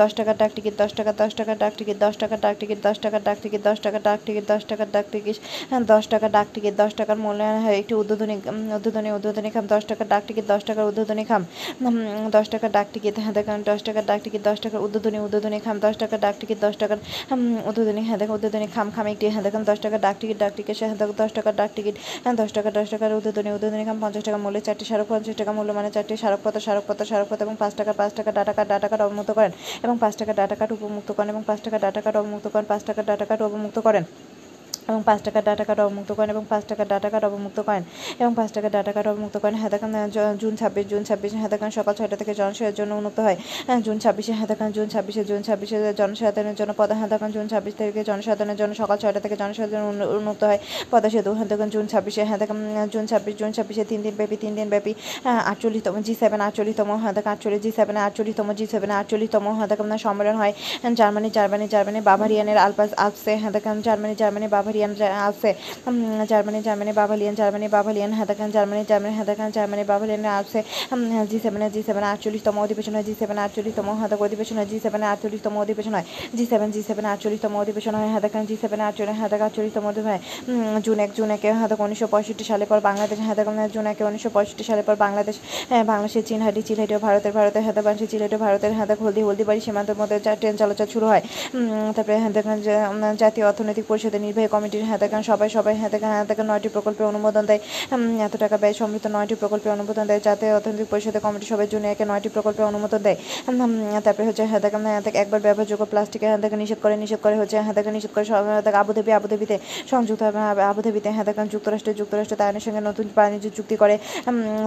দশ 0.00 0.10
টাকার 0.18 0.36
ডাক 0.40 0.50
টিকিট, 0.56 0.74
দশ 0.82 0.90
টাকা 0.98 1.10
দশ 1.20 1.30
টাকার 1.38 1.56
ডাক 1.62 1.72
টিকিট, 1.78 1.96
দশ 2.04 2.14
টাকার 2.22 2.38
ডাক 2.44 2.56
টিকিট, 2.60 2.78
দশ 2.86 2.96
টাকার 3.18 3.26
ডাক 3.28 3.38
টিকিট 3.42 3.62
দশ 3.64 3.78
টাকা 3.78 3.98
ডাক 4.06 4.18
টিকিট 4.26 4.44
দশ 4.52 4.62
টাকার 4.70 4.88
ডাক 4.94 5.06
টিকিট 5.12 5.36
দশ 5.88 6.04
টাকার 6.12 6.30
ডাক 6.30 6.46
টিকিট 6.54 6.74
দশ 6.76 6.92
টাকার 6.98 7.18
মূল্যায়ন 7.24 7.58
হয় 7.64 7.76
একটি 7.80 7.94
উদ্বোধনী 7.94 8.34
উদ্বোধনী 8.76 9.08
উদ্বোধনী 9.12 9.48
খাম 9.50 9.64
দশ 9.74 9.82
টাকার 9.90 10.06
ডাক 10.12 10.22
টিকিট 10.28 10.44
দশ 10.52 10.62
টাকার 10.68 10.84
উদ্বোধনী 10.90 11.24
খাম 11.24 11.42
দশ 12.30 12.46
টাকার 12.52 12.70
ডাক 12.70 12.86
টিকিট 12.94 13.14
হ্যাঁ 13.18 13.34
দেখেন 13.38 13.58
দশ 13.62 13.80
টাকার 13.86 14.04
ডাক 14.10 14.18
টিকিট 14.24 14.42
দশ 14.48 14.58
টাকার 14.64 14.80
উদ্বোধনী 14.86 15.18
উদ্বোধনী 15.18 15.58
খাম 15.66 15.76
দশ 15.84 15.94
টাকার 16.02 16.20
ডাক 16.24 16.34
টিকিট 16.40 16.58
দশ 16.64 16.74
টাকার 16.82 16.98
উদ্বোধনী 17.68 18.02
হ্যাঁ 18.08 18.18
দেখেন 18.20 18.34
উদ্বোধনী 18.38 18.66
খাম 18.74 18.88
খাম 18.94 19.06
একটি 19.12 19.24
হ্যাঁ 19.34 19.44
দেখেন 19.46 19.62
দশ 19.70 19.78
টাকার 19.84 20.00
ডাক 20.06 20.16
টিকিট 20.20 20.38
ডাক 20.42 20.52
টিকিট 20.58 20.76
হ্যাঁ 20.80 20.98
দেখেন 21.00 21.16
দশ 21.22 21.30
টাকার 21.36 21.54
ডাক 21.60 21.70
টিকিট 21.76 21.94
হ্যাঁ 22.24 22.34
দশ 22.40 22.50
টাকা 22.56 22.68
দশ 22.78 22.86
টাকার 22.92 23.10
উদ্বোধনী 23.18 23.50
উদ্বোধনী 23.56 23.84
খাম 23.88 23.98
পঞ্চাশ 24.02 24.22
টাকা 24.28 24.38
মূল্যে 24.44 24.60
চারটি 24.66 24.84
স্মারক 24.88 25.06
পঞ্চাশ 25.12 25.34
টাকা 25.40 25.52
মূল্য 25.58 25.70
মানে 25.78 25.88
চারটি 25.94 26.14
স্মারকপত্র 26.22 26.60
স্মারকপত্র 26.66 27.02
স্মারকপত্র 27.08 27.42
এবং 27.46 27.56
পাঁচ 27.62 27.72
টাকা 27.78 27.92
পাঁচ 28.00 28.10
টাকা 28.18 28.30
ডাটা 28.36 28.52
কার্ড 28.56 28.68
ডাটা 28.72 28.88
কার্ড 28.90 29.02
অবমুক্ত 29.06 29.30
করেন 29.38 29.52
এবং 29.84 29.94
পাঁচ 30.02 30.14
টাকা 30.20 30.32
ডাটা 30.38 30.54
কার্ড 30.60 30.70
উপমুক্ত 30.76 31.10
করেন 31.16 31.28
এবং 31.30 31.42
পাঁচ 31.48 31.60
টাকা 31.64 31.78
ডাটা 31.84 32.00
কার্ড 32.04 32.16
অবমুক্ত 32.20 32.46
করেন 32.52 32.66
পাঁচ 32.72 32.82
টাকা 32.88 33.00
কার্ড 33.28 33.40
অবমুক্ত 33.42 33.78
করেন। 33.78 34.04
এবং 34.88 35.00
পাঁচ 35.08 35.20
টাকার 35.26 35.44
ডাটা 35.48 35.64
কার্ড 35.68 35.80
অবমুক্ত 35.86 36.10
করেন 36.18 36.30
এবং 36.34 36.44
পাঁচ 36.52 36.62
টাকার 36.70 36.86
ডাটা 36.92 37.08
কার্ড 37.12 37.24
অবমুক্ত 37.30 37.58
করেন 37.68 37.82
এবং 38.22 38.32
পাঁচ 38.38 38.50
টাকার 38.54 38.72
ডাটা 38.76 38.92
কার্ড 38.96 39.08
অবমুক্ত 39.12 39.36
করেন। 39.42 39.56
হাতাকান 39.62 39.90
জুন 40.42 40.54
ছাব্বিশ, 40.60 40.84
জুন 40.92 41.02
ছাব্বিশে 41.08 41.38
হাতাকান 41.44 41.70
সকাল 41.78 41.94
ছয়টা 41.98 42.16
থেকে 42.20 42.32
জনসেবার 42.40 42.74
জন্য 42.80 42.92
উন্নত 43.00 43.18
হয়। 43.26 43.36
জুন 43.86 43.96
ছাব্বিশে 44.02 44.32
হাতাকান 44.40 44.68
জুন 44.76 44.86
ছাব্বিশে 44.92 45.22
জুন 45.30 45.40
ছাব্বিশে 45.46 45.76
জনসাধারণের 46.00 46.56
জন্য 46.60 46.72
পদা 46.80 46.94
হাতাকান 47.02 47.30
জুন 47.36 47.46
ছাব্বিশ 47.52 47.74
থেকে 47.80 48.02
জনসাধারণের 48.10 48.58
জন্য 48.60 48.72
সকাল 48.80 48.96
ছয়টা 49.02 49.20
থেকে 49.24 49.36
জনসাধারণ 49.42 49.86
উন্নত 50.18 50.40
হয়। 50.48 50.60
পদা 50.92 51.08
সেতু 51.12 51.30
হাতাকান 51.40 51.68
জুন 51.74 51.84
ছাব্বিশে 51.92 52.22
হাতাকান 52.30 52.58
জুন 52.94 53.04
ছাব্বিশ, 53.10 53.34
জুন 53.40 53.50
ছাব্বিশে 53.56 53.84
তিন 53.90 54.00
দিন 54.04 54.14
ব্যাপী, 54.20 54.36
তিন 54.44 54.52
দিন 54.58 54.68
ব্যাপী 54.74 54.92
আটচল্লিশতম 55.50 55.94
জি 56.06 56.14
সেভেন, 56.22 56.40
আটচল্লিশতম 56.48 56.90
হাতাকান 57.04 57.32
আটচল্লিশ 57.34 57.60
জি 57.64 57.70
সেভেন, 57.78 57.96
আটচল্লিশতম 58.06 58.48
জি 58.58 58.64
সেভেন, 58.72 58.90
আটচল্লিশতম 59.00 59.44
হাতাকান 59.60 59.92
সম্মেলন 60.06 60.36
হয়। 60.42 60.52
জার্মানি 60.98 61.28
জার্মানি 61.36 61.66
জার্মানি, 61.74 62.00
বাভারিয়ানের 62.08 62.58
আলপাস 62.64 62.90
আলসে 63.04 63.32
হাতাকান 63.44 63.76
Germany 63.86 64.14
Germany 64.22 64.46
Bavarian 64.80 64.92
আলসে 65.20 65.50
Germany 66.30 66.58
Germany 66.62 66.92
Bavarian 66.92 67.34
Germany 67.34 67.66
Bavarian 67.68 68.12
হাতাকান 68.12 68.48
Germany 68.50 68.82
Germany 68.90 69.14
হাতাকান 69.14 69.48
জার্মানি 69.52 69.84
বাভালিয়ান 69.84 70.24
আসছে 70.32 70.60
জি 71.30 71.38
সেভেন 71.38 71.62
জি 71.74 71.80
সেভেন 71.82 72.04
আটচল্লিশতম 72.04 72.56
অধিবেশন 72.58 72.92
হয় 72.94 73.04
জি 73.04 73.14
সেভেন 73.20 73.38
আটচল্লিশতম 73.38 73.88
হাতাক 74.02 74.20
অধিবেশন 74.20 74.56
হয় 74.58 74.68
জি 74.72 74.78
সেভেন 74.78 75.02
আটচল্লিশতম 75.04 75.54
অধিবেশন 75.56 75.92
হয় 75.94 76.06
জি 76.34 76.44
সেভেন 76.46 76.68
জি 76.74 76.80
সেভেন 76.82 77.04
আটচল্লিশতম 77.06 77.52
অধিবেশন 77.56 77.94
হয় 77.94 78.10
হাতাকান 78.14 78.42
জি 78.48 78.54
সেভেন 78.56 78.80
আটচল্লিশ 78.80 79.18
হাতাক 79.22 79.40
আটচল্লিশতম 79.40 79.84
অধিবেশন 79.84 80.08
হয় 80.08 80.20
জুন 80.86 80.98
এক 81.00 81.10
জুন 81.16 81.28
একে 81.30 81.48
হাতাক 81.52 81.80
উনিশশো 81.80 82.06
পঁয়ষট্টি 82.06 82.44
সালে 82.44 82.64
পর 82.70 82.78
বাংলাদেশ 82.80 83.18
হাতাকান 83.28 83.56
জুন 83.74 83.86
একে 83.86 84.02
উনিশশো 84.04 84.30
পঁয়ষট্টি 84.36 84.64
সালে 84.64 84.82
পর 84.82 84.94
বাংলাদেশ 84.96 85.36
বাংলাদেশের 85.90 86.24
চিনহাটি 86.28 86.60
চিলহাটি 86.68 86.92
ও 86.94 87.00
ভারতের 87.06 87.32
ভারতের 87.32 87.62
হাতাবাংশী 87.68 88.06
চিলহাটি 88.12 88.36
ভারতের 88.36 88.72
হাতাক 88.78 88.98
হলদি 89.04 89.20
হলদিবাড়ি 89.22 89.60
সীমান্তের 89.60 89.96
মধ্যে 90.00 90.16
ট্রেন 90.40 90.54
চলাচল 90.60 90.88
শুরু 90.94 91.06
হয় 91.12 91.22
তারপরে 91.96 92.16
হাতাকান 92.18 92.58
জাতীয় 93.22 93.44
অর্থনৈতিক 93.50 93.84
পরিষদের 93.90 94.20
নির্বাহী 94.26 94.48
কমিটির 94.68 94.90
হাতাকান 94.90 95.22
সবাই 95.22 95.48
সবাই 95.48 95.74
হ্যাঁ 95.74 95.90
হ্যাঁ 96.04 96.24
থেকে 96.30 96.42
নয়টি 96.42 96.68
প্রকল্পে 96.68 97.02
অনুমোদন 97.04 97.44
দেয় 97.50 97.60
এত 98.26 98.34
টাকা 98.36 98.56
ব্যয় 98.62 98.74
সমৃদ্ধ 98.80 99.06
নয়টি 99.08 99.34
প্রকল্পে 99.34 99.68
অনুমোদন 99.76 100.04
দেয় 100.10 100.20
যাতে 100.20 100.46
অর্থনৈতিক 100.52 100.88
পরিষদের 100.92 101.22
কমিটি 101.26 101.46
সবাই 101.52 101.66
জন্য 101.66 101.84
একে 101.88 102.04
নয়টি 102.04 102.28
প্রকল্পে 102.28 102.62
অনুমোদন 102.62 103.00
দেয় 103.06 103.16
তারপরে 104.04 104.24
হচ্ছে 104.28 104.44
হ্যাঁ 104.50 104.62
থেকে 104.64 104.76
হ্যাঁ 104.84 105.02
একবার 105.22 105.40
ব্যবহারযোগ্য 105.46 105.84
প্লাস্টিকে 105.92 106.26
হ্যাঁ 106.26 106.40
থেকে 106.44 106.56
নিষেধ 106.56 106.78
করে 106.84 106.94
নিষেধ 106.96 107.20
করে 107.24 107.36
হচ্ছে 107.40 107.56
হ্যাঁ 107.58 107.74
থেকে 107.78 107.90
নিষেধ 107.96 108.12
করে 108.14 108.24
আবুধাবি 108.80 109.10
আবুধাবিতে 109.18 109.56
সংযুক্ত 109.90 110.22
আবুধাবিতে 110.70 111.08
হ্যাঁ 111.10 111.26
দেখেন 111.28 111.46
যুক্তরাষ্ট্রের 111.54 111.96
যুক্তরাষ্ট্র 112.00 112.34
তাইনের 112.36 112.62
সঙ্গে 112.66 112.80
নতুন 112.80 113.06
বাণিজ্য 113.16 113.46
চুক্তি 113.58 113.76
করে 113.82 113.94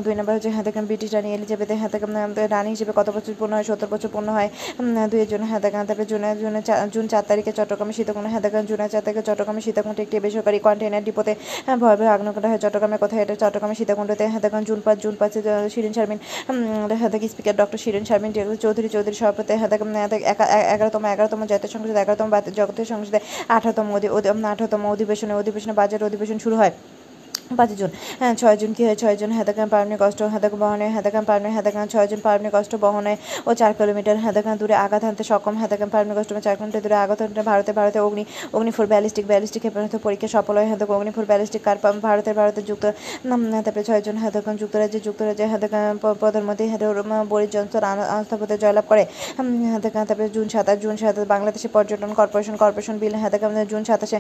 দুই 0.06 0.14
নম্বর 0.20 0.34
হচ্ছে 0.34 0.50
হ্যাঁ 0.56 0.66
দেখেন 0.68 0.84
ব্রিটিশ 0.86 1.10
রানী 1.14 1.30
এলিজাবেথে 1.34 1.76
হ্যাঁ 1.76 1.92
থেকে 1.94 2.06
রানী 2.48 2.70
হিসেবে 2.76 2.92
কত 3.00 3.08
বছর 3.16 3.34
পূর্ণ 3.40 3.54
হয় 3.58 3.66
সত্তর 3.70 3.90
বছর 3.94 4.10
পূর্ণ 4.16 4.30
হয় 4.32 4.50
দুইয়ের 5.12 5.30
জন্য 5.32 5.44
হ্যাঁ 5.50 5.62
দেখেন 5.66 5.82
তারপরে 5.88 6.08
জুনে 6.12 6.30
জুনে 6.42 6.62
জুন 6.94 7.06
চার 7.08 7.24
তারিখে 7.30 7.52
চট্টগ্রামে 7.58 7.94
সীতাকুণ্ড 7.94 8.28
হ্যাঁ 8.32 8.44
দেখেন 8.46 8.64
জুনের 8.70 8.90
চার 8.94 9.04
তারিখে 9.06 9.24
চট্টগ্রামে 9.28 9.62
সীতাকুণ্ডে 9.66 9.91
একটি 10.06 10.16
বেসরকারি 10.26 10.60
কন্টেনার 10.68 11.04
ডিপোতে 11.08 11.34
ভয়াবহ 11.82 12.08
আগ্নেয়কাণ্ড 12.16 12.48
হয় 12.52 12.60
চট্টগ্রামে 12.64 12.98
কোথায় 13.04 13.22
এটা? 13.26 13.36
চট্টগ্রামে 13.42 13.76
সীতাকুণ্ডতে 13.80 14.26
হাতাকান 14.36 14.62
জুন 14.70 14.80
পাঁচে 15.22 15.40
শিরিন 15.74 15.94
শারমিন 15.98 16.20
হাতাকি 17.04 17.28
স্পিকার 17.34 17.56
ডক্টর 17.62 17.80
শিরিন 17.84 18.06
শারমিন 18.10 18.32
চৌধুরী 18.64 18.90
চৌধুরী 18.96 19.16
সভাপতি 19.22 19.54
হাতাক 19.64 19.82
এগারোতম 20.74 21.04
এগারোতম 21.14 21.40
জাতীয় 21.52 21.72
সংসদে, 21.74 22.00
এগারোতম 22.04 22.28
জাতীয় 22.60 22.88
সংসদে 22.94 23.20
আঠারোতম 23.56 23.88
আঠারোতম 24.54 24.82
অধিবেশনে 24.94 25.34
অধিবেশনে 25.42 25.74
বাজেট 25.80 26.02
অধিবেশন 26.08 26.38
শুরু 26.46 26.56
হয়। 26.62 26.74
পাঁচ 27.60 27.70
জুন। 27.80 27.92
হ্যাঁ 28.20 28.34
ছয় 28.42 28.56
জুন 28.62 28.72
কী 28.78 28.82
হয়? 28.88 28.98
ছয় 29.02 29.16
জন 29.22 29.32
হাতাকান 29.40 29.68
পারমিক 29.74 29.98
কষ্ট 30.04 30.20
হাতাক 30.34 30.54
বহনে 30.62 30.88
হাতাকান 30.96 31.24
পারমিক 31.30 31.54
হাতাকান 31.58 31.86
ছয়জন 31.94 32.20
জন 32.26 32.50
কষ্ট 32.56 32.74
বহনে 32.84 33.14
ও 33.48 33.52
চার 33.60 33.72
কিলোমিটার 33.80 34.18
হাতাকান 34.26 34.56
দূরে 34.62 34.76
আঘাত 34.86 35.02
হানতে 35.08 35.24
সক্ষম 35.30 35.56
হাতাকান 35.62 35.90
পারমিক 35.94 36.16
কষ্ট 36.20 36.32
চার 36.46 36.56
কিলোমিটার 36.58 36.82
দূরে 36.86 36.98
আঘাত 37.04 37.20
হানতে 37.24 37.42
ভারতে 37.50 37.72
ভারতে 37.80 38.00
অগ্নি 38.06 38.24
অগ্নি 38.56 38.72
ফোর 38.78 38.86
ব্যালিস্টিক 38.94 39.26
ব্যালিস্টিক 39.32 39.62
ক্ষেপণাস্ত্র 39.64 40.00
পরীক্ষা 40.06 40.30
সফল 40.36 40.56
হয়। 40.60 40.68
হাতাক 40.72 40.90
অগ্নি 40.96 41.12
ফোর 41.16 41.26
ব্যালিস্টিক 41.32 41.62
কার 41.68 41.78
ভারতের 42.08 42.36
ভারতের 42.40 42.66
যুক্ত 42.70 42.86
তারপরে 43.66 43.84
ছয়জন 43.90 44.18
হাতাকান 44.24 44.56
যুক্তরাজ্যে 44.62 45.00
যুক্তরাজ্যে 45.08 45.46
হাতাকান 45.54 45.94
প্রধানমন্ত্রী 46.22 46.66
বরিস 47.32 47.50
জনসন 47.56 47.84
আস্থাপথে 48.18 48.56
জয়লাভ 48.64 48.86
করে। 48.92 49.04
হাতাকান 49.74 50.04
তারপরে 50.10 50.30
জুন 50.36 50.48
সাতাশ 50.54 50.78
জুন 50.84 50.96
সাতাশ 51.02 51.26
বাংলাদেশে 51.34 51.70
পর্যটন 51.76 52.12
কর্পোরেশন 52.20 52.56
কর্পোরেশন 52.64 52.96
বিল 53.02 53.14
হাতাকান 53.24 53.52
জুন 53.72 53.84
সাতাশে 53.90 54.18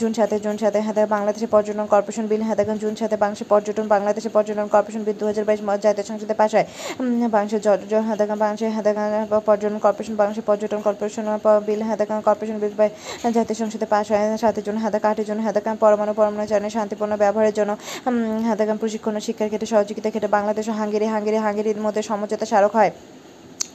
জুন 0.00 0.12
সাতে 0.16 0.36
জুন 0.44 0.56
সাতে 0.62 0.78
হাতে 0.86 1.02
বাংলাদেশে 1.14 1.48
পর্যটন 1.54 1.86
কর্পোরেশন 1.92 2.26
বিল 2.30 2.42
হাতাকান 2.48 2.73
জুন 2.78 2.94
সাথে 2.96 3.16
বাংলাদেশে 3.16 3.44
পর্যটন 3.48 3.88
বাংলাদেশে 3.88 4.28
পর্যটন 4.28 4.66
কর্পোরেশন 4.68 5.02
বিল 5.04 5.16
দু 5.18 5.26
হাজার 5.26 5.44
বাইশ 5.44 5.60
জাতীয় 5.82 6.06
সংসদে 6.06 6.34
পাশ 6.34 6.54
হয়। 6.54 6.66
বাংলাদেশের 7.28 7.60
জ- 7.60 8.02
হাতাকান 8.08 8.38
বাংলাদেশে 8.38 8.68
হাতাকান 8.68 9.40
পর্যটন 9.46 9.78
কর্পোরেশন 9.78 10.16
বাংলাদেশের 10.16 10.44
পর্যটন 10.46 10.80
কর্পোরেশন 10.80 11.38
বিল 11.66 11.82
হাতাকান 11.82 12.20
কর্পোরেশন 12.20 12.58
বিল 12.58 12.72
জাতীয় 13.34 13.54
সংসদে 13.54 13.86
পাশ 13.86 14.10
হয়। 14.10 14.36
সাতের 14.36 14.64
জন্য 14.64 14.78
হাতাকা 14.80 15.10
আটের 15.10 15.26
জন্য 15.26 15.42
হাতাকান 15.42 15.76
পরমাণু 15.76 16.12
পরমাণু 16.12 16.46
চালনে 16.46 16.70
শান্তিপূর্ণ 16.70 17.16
ব্যবহারের 17.16 17.54
জন্য 17.54 17.76
উম, 18.06 18.48
হাতাকান 18.48 18.76
প্রশিক্ষণ 18.76 19.14
শিক্ষার 19.20 19.48
ক্ষেত্রে 19.48 19.66
সহযোগিতা 19.66 20.08
ক্ষেত্রে 20.08 20.30
বাংলাদেশ 20.30 20.68
ও 20.68 20.72
হাঙ্গেরি 20.72 21.06
হাঙ্গেরি 21.06 21.36
হাঙ্গেরির 21.36 21.80
মধ্যে 21.80 22.02
সমঝোতা 22.02 22.46
স্মারক 22.46 22.76
হয়। 22.76 22.90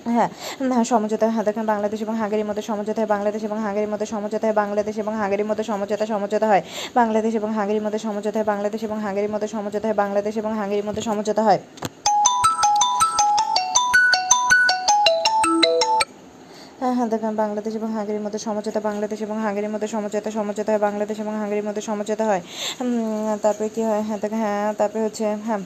হ্যাঁ 0.06 0.30
হ্যাঁ 0.74 0.86
সমঝোতা 0.92 1.26
দেখেন, 1.48 1.66
বাংলাদেশ 1.74 2.00
এবং 2.06 2.16
হাঙ্গেরির 2.22 2.48
মধ্যে 2.50 2.64
সমঝোতা 2.70 3.00
হয়, 3.02 3.10
বাংলাদেশ 3.16 3.42
এবং 3.48 3.58
হাঙ্গেরির 3.66 3.92
মধ্যে 3.94 4.08
সমঝোতা 4.14 4.46
হয়, 4.48 4.56
বাংলাদেশ 4.62 4.96
এবং 5.04 5.14
হাঙ্গেরির 5.22 5.48
মধ্যে 5.50 5.66
সমঝোতা 5.70 6.06
সমঝোতা 6.14 6.48
হয়। 6.52 6.64
বাংলাদেশ 7.00 7.34
এবং 7.40 7.50
হাঙ্গেরির 7.58 7.84
মধ্যে 7.86 8.00
সমঝোতা 8.06 8.38
হয়, 8.40 8.48
বাংলাদেশ 8.54 8.82
এবং 8.88 8.98
হাঙ্গেরির 9.06 9.32
মধ্যে 9.34 9.50
সমঝোতা 9.56 9.86
হয়, 9.88 9.98
বাংলাদেশ 10.04 10.34
এবং 10.42 10.52
হাঙ্গেরির 10.60 10.86
মধ্যে 10.88 11.04
সমঝোতা 11.08 11.42
হয়। 11.48 11.60
হ্যাঁ 16.82 16.94
হ্যাঁ 16.98 17.10
দেখেন, 17.14 17.34
বাংলাদেশ 17.44 17.74
এবং 17.80 17.90
হাঙ্গেরির 17.96 18.24
মধ্যে 18.26 18.40
সমঝোতা, 18.48 18.80
বাংলাদেশ 18.90 19.20
এবং 19.26 19.38
হাঙ্গেরির 19.46 19.72
মধ্যে 19.74 19.90
সমঝোতা 19.96 20.30
সমঝোতা 20.38 20.70
হয়, 20.72 20.82
বাংলাদেশ 20.88 21.18
এবং 21.24 21.34
হাঙ্গেরির 21.42 21.66
মধ্যে 21.68 21.84
সমঝোতা 21.90 22.26
হয়। 22.30 22.42
তারপরে 23.44 23.68
কি 23.76 23.82
হয়? 23.90 24.02
হ্যাঁ 24.08 24.20
দেখেন 24.24 24.40
হ্যাঁ 24.44 24.68
তারপরে 24.80 25.02
হচ্ছে 25.08 25.26
হ্যাঁ। 25.48 25.62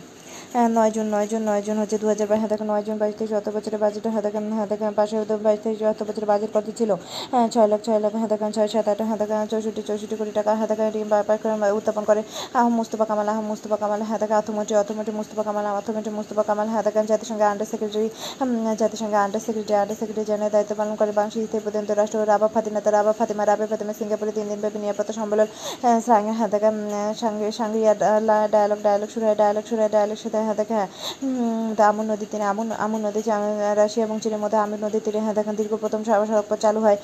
হ্যাঁ 0.54 0.70
নয় 0.78 0.92
জন 0.96 1.08
নয় 1.16 1.28
জন 1.32 1.42
নয় 1.50 1.62
জন 1.68 1.78
হচ্ছে 1.82 1.98
দু 2.02 2.08
হাজার 2.12 2.28
বাইশ 2.30 2.42
হাতে 2.44 2.56
নয় 2.72 2.84
জন 2.88 2.98
বাইশ 3.02 3.16
থেকে 3.20 3.34
অত 3.40 3.48
বছরের 3.56 3.80
বাজেট 3.84 4.06
হাতে 4.16 4.30
হাতে 4.60 4.76
পাশে 5.00 5.16
বাইশ 5.46 5.60
থেকে 5.64 5.86
অত 5.92 6.02
বছরের 6.08 6.28
বাজেট 6.32 6.50
কত 6.56 6.68
ছিল? 6.80 6.92
হ্যাঁ 7.32 7.48
ছয় 7.54 7.68
লাখ 7.72 7.80
ছয় 7.86 8.00
লাখ 8.04 8.14
হাতে 8.24 8.36
ছয়, 8.56 8.68
সাত, 8.74 8.88
আট 8.92 9.02
হাতে 9.10 9.26
চৌষট্টি 9.52 9.82
চৌষট্টি 9.88 10.16
কোটি 10.20 10.32
টাকা 10.40 10.52
হাতে 10.60 10.74
উত্থাপন 11.78 12.04
করে। 12.10 12.22
আহ, 12.58 12.68
মুস্তফা 12.78 13.06
কামাল, 13.10 13.28
আহ, 13.34 13.40
মুস্তফা 13.50 13.78
কামাল 13.82 14.02
হাতে 14.10 14.26
অর্থমন্ত্রী 14.40 14.76
অর্থমন্ত্রী 14.82 15.14
মুস্তফা 15.20 15.44
কামাল 15.48 15.66
অর্থমন্ত্রী 15.80 16.12
মুস্তফা 16.20 16.44
কামাল 16.50 16.68
হাতে 16.74 16.90
জাতিসংঘের 17.12 17.48
আন্ডার 17.52 17.68
সেক্রেটারি 17.72 18.10
জাতিসংঘের 18.82 19.22
under 19.26 19.42
secretary 19.46 19.76
under 19.82 19.98
secretary 20.00 20.26
general 20.32 20.52
দায়িত্ব 20.56 20.74
পালন 20.80 20.96
করে 21.00 21.12
বাংলাদেশ 21.18 21.44
ইতিহাস 21.48 21.64
পর্যন্ত 21.66 21.90
রাষ্ট্র, 21.92 22.18
রাবা 22.32 22.48
ফাতিমা 22.54 22.80
রাবা 22.98 23.14
ফাতিমা, 23.20 23.44
রাবে 23.46 23.66
ফাতিমা, 23.72 23.94
সিঙ্গাপুরে 24.00 24.32
তিন 24.38 24.46
দিনব্যাপী 24.50 24.78
নিরাপত্তা 24.84 25.14
সম্মেলন 25.20 25.48
সাঙ্গে 26.08 26.34
হাতে 26.40 26.58
সাংরিয়া 27.60 27.94
ডায়ালগ 28.54 28.80
ডায়ালগ 28.86 29.10
শুরু 29.14 29.26
হয় 29.28 29.38
ডায়ালগ 29.42 29.64
শুরু 29.70 29.82
হয় 29.82 29.92
ডায়ালগ 29.96 30.18
সাথে 30.24 30.40
তা 31.78 31.84
আমুন 31.92 32.06
নদীর 32.12 32.30
তীরে 32.32 32.46
আমুন 32.46 32.68
আমুন 32.86 33.00
নদী 33.08 33.22
রাশিয়া 33.76 34.04
এবং 34.08 34.18
চীনের 34.24 34.42
মধ্যে 34.44 34.58
আমুন 34.58 34.80
নদীর 34.86 35.02
তীরে 35.06 35.20
হ্যাঁ 35.20 35.36
দেখেন 35.36 35.54
দীর্ঘ 35.56 35.74
প্রথম 35.84 36.02
সড়ক 36.04 36.26
সড়কপথ 36.30 36.60
চালু 36.66 36.80
হয়। 36.86 36.98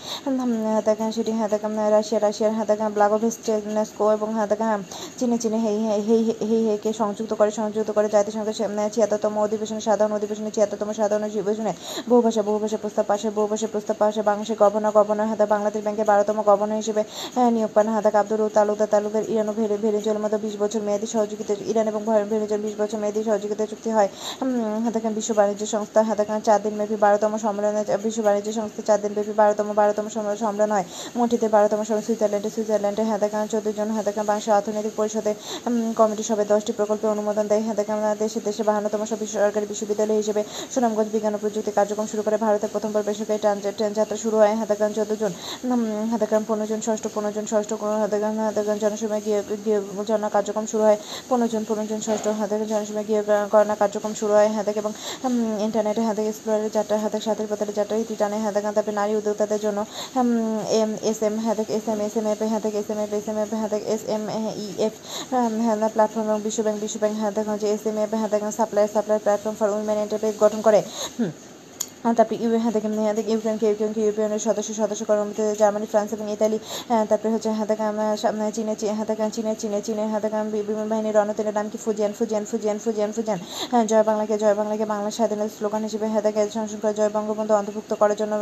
হ্যাঁ 0.66 0.82
দেখেন 0.82 1.10
সেটি 1.12 1.32
হ্যাঁ 1.32 1.50
দেখেন 1.50 1.72
রাশিয়া 1.96 2.20
রাশিয়ার 2.20 2.54
হ্যাঁ 2.56 2.68
দেখেন 2.72 2.90
ব্লাগোভেস্টেনেস্কো 2.94 4.06
এবং 4.12 4.28
হ্যাঁ 4.34 4.48
দেখেন 4.52 4.80
চীনে 5.20 5.38
চীনে 5.44 5.58
হেই 5.66 5.78
হেই 6.08 6.22
হেই 6.42 6.62
হেইকে 6.68 6.90
সংযুক্ত 6.94 7.32
করে 7.34 7.52
সংযুক্ত 7.52 7.90
করে 7.92 8.08
জাতিসংঘের 8.10 8.56
ছিয়াত্তরতম 8.96 9.34
অধিবেশনে, 9.38 9.82
সাধারণ 9.82 10.12
অধিবেশনে, 10.14 10.50
ছিয়াত্তরতম 10.52 10.90
সাধারণ 10.94 11.24
অধিবেশনে 11.24 11.72
বহুভাষা 12.10 12.42
বহুভাষা 12.42 12.78
প্রস্তাব 12.84 13.06
পাশে 13.06 13.28
বহুভাষা 13.30 13.68
প্রস্তাব 13.68 13.96
পাশে 14.00 14.22
বাংলাদেশের 14.22 14.58
গভর্নর 14.64 14.94
গভর্নর 14.98 15.28
হাতে 15.32 15.46
বাংলাদেশ 15.46 15.82
ব্যাংকের 15.84 16.08
বারোতম 16.12 16.38
গভর্নর 16.42 16.80
হিসেবে 16.82 17.02
নিয়োগ 17.52 17.72
পান 17.74 17.88
হাতাক 17.88 18.16
আব্দুল 18.16 18.42
তালুকদার 18.50 18.90
তালুকদার 18.90 19.24
ইরান 19.30 19.48
ও 19.50 19.54
ভেনেজুয়েলার 19.54 20.24
মধ্যে 20.24 20.40
বিশ 20.46 20.56
বছর 20.58 20.82
মেয়াদী 20.82 21.08
সহযোগিতা 21.08 21.54
ইরান 21.72 21.86
এবং 21.88 22.02
ভেনেজুয়েল 22.32 22.62
বিশ 22.62 22.76
বছর 22.82 22.98
মেয়াদী 23.04 23.22
সহযোগিতা 23.30 23.64
চুক্তি 23.72 23.90
হয়। 23.96 24.10
হাতাকান 24.86 25.12
বিশ্ব 25.18 25.32
বাণিজ্য 25.40 25.64
সংস্থা 25.76 26.00
হাতাকান 26.10 26.40
চার 26.48 26.60
দিনব্যাপী 26.66 26.96
বারোতম 27.06 27.34
সম্মেলনে, 27.46 27.82
বিশ্ব 28.06 28.20
বাণিজ্য 28.28 28.50
সংস্থা 28.60 28.82
চার 28.90 29.00
দিনব্যাপী 29.04 29.34
বারোতম 29.42 29.68
বারোতম 29.80 30.06
সম্মেলন 30.46 30.72
হয়। 30.76 30.86
মন্ত্রীতে 31.18 31.48
বারোতম 31.56 31.80
সময় 31.90 32.04
সুইজারল্যান্ডে 32.08 32.50
সুইজারল্যান্ডে 32.56 33.04
হাতাকান 33.12 33.44
চোদ্দ 33.52 33.68
জন 33.78 33.88
হাতাকান 33.98 34.24
বাংলাদেশ 34.30 34.50
অর্থনৈতিক 34.60 34.94
পরিষদে 35.00 35.32
কমিটি 36.00 36.24
সভায় 36.30 36.48
দশটি 36.54 36.72
প্রকল্পে 36.80 37.08
অনুমোদন 37.16 37.46
দেয়। 37.52 37.64
হাতাকান 37.70 37.98
দেশে 38.22 38.40
দেশে 38.48 38.64
বাহান্নতম 38.70 39.02
সব 39.12 39.20
সরকারি 39.36 39.66
বিশ্ববিদ্যালয় 39.72 40.18
হিসেবে 40.22 40.42
সুনামগঞ্জ 40.74 41.10
বিজ্ঞান 41.16 41.34
ও 41.36 41.40
প্রযুক্তি 41.44 41.72
কার্যক্রম 41.78 42.08
শুরু 42.12 42.22
করে 42.26 42.38
ভারতের 42.46 42.70
প্রথমবার 42.74 43.02
বেসরকারি 43.08 43.40
ট্রেন 43.44 43.58
ট্রেন 43.78 43.92
যাত্রা 44.00 44.18
শুরু 44.24 44.38
হয় 44.42 44.56
হাতাকান 44.62 44.92
চোদ্দ 44.98 45.12
জন। 45.22 45.32
হাতাকান 46.14 46.42
পনেরো 46.50 46.68
জন, 46.72 46.80
ষষ্ঠ 46.88 47.04
পনেরো 47.16 47.34
জন, 47.38 47.46
ষষ্ঠ 47.52 47.72
হাতাকান 48.04 48.34
হাতাকান 48.48 48.78
জনসময় 48.84 49.22
গিয়ে 49.26 49.40
গিয়ে 49.66 49.80
কার্যক্রম 50.36 50.66
শুরু 50.72 50.84
হয়। 50.88 50.98
পনেরো 51.30 51.48
জন 51.54 51.64
পনেরো 51.70 51.88
জন, 51.92 52.02
ষষ্ঠ 52.08 52.26
হাতাকান 52.40 52.68
জনসময় 52.74 53.06
গিয়ে 53.10 53.19
গণনা 53.52 53.76
কার্যক্রম 53.76 54.14
শুরু 54.14 54.34
হয় 54.34 54.48
হ্যাঁ 54.48 54.66
এবং 54.74 54.92
ইন্টারনেটে 55.60 56.02
হ্যাঁ 56.02 56.16
এক্সপ্লোরের 56.22 56.72
যাত্রা 56.72 56.96
হাতাক 56.98 57.22
সাথের 57.22 57.48
পথের 57.50 57.74
যাত্রা 57.74 57.96
ইতি 57.98 58.16
টানে 58.16 58.38
দেখান 58.54 58.74
তারপরে 58.74 58.96
নারী 58.96 59.14
উদ্যোক্তাদের 59.16 59.60
জন্য 59.60 59.80
এম 60.82 60.92
এস 61.02 61.20
এম 61.24 61.36
হ্যাঁ 61.40 61.56
S 61.70 61.86
M 61.88 62.00
S 62.02 62.16
M 62.18 62.26
F 62.28 62.40
হ্যাঁ 62.44 62.62
S 62.74 62.90
M 62.90 63.00
F 63.00 63.12
S 63.14 63.28
M 63.30 63.38
F 63.38 63.50
হ্যাঁ 63.54 63.70
এস 63.86 64.02
এম 64.08 64.24
ই, 64.56 64.68
এফ 64.88 64.94
হ্যাঁ 65.32 65.90
প্ল্যাটফর্ম 65.90 66.26
এবং 66.30 66.42
বিশ্ব 66.42 66.60
ব্যাংক 66.64 66.78
বিশ্ব 66.82 66.98
ব্যাংক 67.00 67.16
হ্যাঁ 67.20 67.32
দেখা 67.32 67.52
হচ্ছে 67.52 67.68
S 67.68 67.84
M 67.86 67.98
F 67.98 68.12
হাতাক 68.14 68.42
supply 68.52 68.86
supply 68.94 69.20
platform 69.20 69.56
for 69.60 69.70
women 69.70 69.98
enterprise 69.98 70.36
গঠন 70.40 70.60
করে। 70.62 70.80
তারপরে 72.10 72.38
ইউ 72.38 72.50
হ্যাঁ 72.56 72.74
দেখেন 72.76 72.92
হ্যাঁ 72.98 73.16
দেখেন 73.18 73.32
ইউক্রেনকে 73.32 73.66
ইউক্রেনকে 73.70 74.02
ইউক্রেনের 74.02 74.42
সদস্য 74.48 74.70
সদস্য 74.82 75.02
কর্মীতে 75.10 75.44
জার্মানি 75.60 75.88
ফ্রান্স 75.92 76.10
এবং 76.16 76.26
ইতালি 76.36 76.58
হ্যাঁ, 76.90 77.04
তারপরে 77.10 77.30
হচ্ছে 77.34 77.50
হাতে 77.60 77.76
কাম 77.76 77.96
চীনে 78.56 78.74
চীনে 78.78 78.94
হাতে 79.00 79.14
কাম 79.16 79.30
চীনে 79.30 79.52
চীনে 79.62 79.80
চীনে 79.88 80.04
হাতে 80.14 80.30
কাম 80.30 80.46
বিমান 80.68 80.88
বাহিনীর 80.92 81.16
রণতেনের 81.18 81.56
নাম 81.60 81.68
কি 81.72 81.78
Fujian 81.86 82.12
Fujian 82.18 82.44
Fujian 82.50 82.78
Fujian 82.80 83.12
Fujian 83.16 83.40
হ্যাঁ 83.72 83.86
জয় 83.90 84.04
বাংলাকে 84.10 84.36
জয় 84.42 84.56
বাংলাকে 84.60 84.86
বাংলা 84.86 85.10
স্বাধীনতা 85.12 85.54
স্লোগান 85.58 85.82
হিসেবে 85.88 86.08
হাতে 86.10 86.30
সংশোধন 86.56 86.80
করে 86.84 86.94
জয় 87.00 87.12
বঙ্গবন্ধু 87.18 87.54
অন্তর্ভুক্ত 87.56 87.92
করার 88.02 88.18
জন্য 88.22 88.34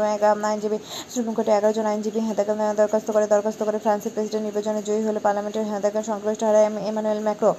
আইনজীবী 0.48 0.78
সুপ্রিম 1.12 1.34
কোর্টে 1.38 1.52
এগারো 1.52 1.74
জন 1.78 1.86
আইনজীবী 1.88 2.20
হাতে 2.28 2.44
কাম 2.48 2.60
দরখাস্ত 2.80 3.08
করে 3.16 3.26
দরখাস্ত 3.34 3.60
করে 3.68 3.78
ফ্রান্সের 3.80 4.12
প্রেসিডেন্ট 4.16 4.44
নির্বাচনে 4.48 4.82
জয়ী 4.88 5.02
হলে 5.08 5.20
পার্লামেন্টের 5.20 5.66
হাতে 5.72 5.90
কাম 5.90 6.04
সংশ্লিষ্ট 6.10 6.42
হারায় 6.48 6.66
এমানুয়েল 6.90 7.22
ম্যাক্রো 7.28 7.52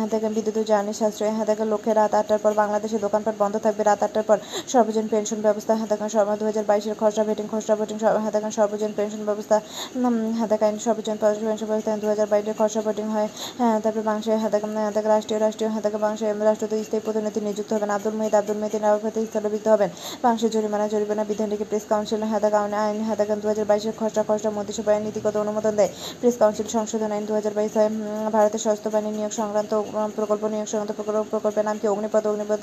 হাতে 0.00 0.16
কাম 0.22 0.32
বিদ্যুৎ 0.36 0.56
জ্বালানি 0.68 0.92
সাশ্রয় 1.00 1.32
হাতে 1.38 1.52
কাম 1.54 1.66
লক্ষ্যে 1.72 1.92
রাত 1.94 2.12
আটটার 2.14 2.40
পর 2.44 2.52
বাংলাদেশে 2.62 2.98
দোকানপাট 3.04 3.34
বন্ধ 3.42 3.54
থাকবে 3.64 3.82
রাত 3.82 4.00
আটটার 4.06 4.24
পর 4.24 4.38
সর্বজন 4.68 5.06
পেনশন 5.14 5.40
ব্যবস্থা 5.46 5.72
হাতাকান 5.82 6.08
সর্ব 6.14 6.30
দু 6.40 6.44
হাজার 6.50 6.64
বাইশের 6.70 6.96
খসড়া 7.00 7.24
ভেটিং 7.28 7.46
খসড়া 7.52 7.74
ভেটিং 7.80 7.96
হাতাকান 8.26 8.52
সর্বজন 8.58 8.92
পেনশন 8.98 9.22
ব্যবস্থা 9.28 9.56
হাতাকান 10.40 10.74
সর্বজন 10.84 11.16
পেনশন 11.22 11.66
ব্যবস্থা 11.70 11.90
দু 12.02 12.06
হাজার 12.12 12.28
বাইশের 12.32 12.56
খসড়া 12.60 12.82
ভেটিং 12.86 13.06
হয়। 13.14 13.28
হ্যাঁ 13.60 13.76
তারপরে 13.82 14.04
বাংলাদেশে 14.08 14.34
হাতাকান 14.44 14.70
হাতাকা 14.88 15.08
রাষ্ট্রীয় 15.14 15.38
রাষ্ট্রীয় 15.44 15.70
হাতাকা 15.76 15.98
বাংলাদেশে 16.04 16.26
রাষ্ট্রপতি 16.48 16.82
স্থায়ী 16.86 17.02
প্রতিনিধি 17.06 17.40
নিযুক্ত 17.48 17.70
হবেন 17.76 17.90
আব্দুল 17.96 18.14
মহিদ। 18.18 18.34
আব্দুল 18.40 18.58
মহিদিন 18.62 18.82
রাওয়াতে 18.86 19.20
স্থলবিদ্ধ 19.28 19.66
হবেন। 19.74 19.90
বাংলাদেশের 20.22 20.50
জরিমানা 20.54 20.86
জরিমানা 20.92 21.24
বিধান 21.30 21.48
রেখে 21.52 21.66
প্রেস 21.70 21.84
কাউন্সিল 21.92 22.22
হাতাকা 22.32 22.58
আইন 22.84 22.98
হাতাকান 23.10 23.38
দু 23.42 23.46
হাজার 23.52 23.66
বাইশের 23.70 23.94
খসড়া 24.00 24.22
খসড়া 24.28 24.50
মন্ত্রিসভায় 24.56 25.00
নীতিগত 25.06 25.34
অনুমোদন 25.44 25.74
দেয়। 25.80 25.90
প্রেস 26.20 26.36
কাউন্সিল 26.42 26.68
সংশোধন 26.76 27.10
আইন 27.14 27.24
দু 27.28 27.32
হাজার 27.38 27.52
বাইশ 27.58 27.72
হয়। 27.78 27.90
ভারতের 28.36 28.62
স্বাস্থ্য 28.64 28.88
বাহিনী 28.94 29.10
নিয়োগ 29.18 29.32
সংক্রান্ত 29.40 29.72
প্রকল্প, 30.18 30.42
নিয়োগ 30.54 30.68
সংক্রান্ত 30.72 30.92
প্রকল্প, 30.98 31.26
প্রকল্পের 31.34 31.64
নাম 31.68 31.76
কি? 31.80 31.86
অগ্নিপথ 31.92 32.24
অগ্নিপথ 32.30 32.60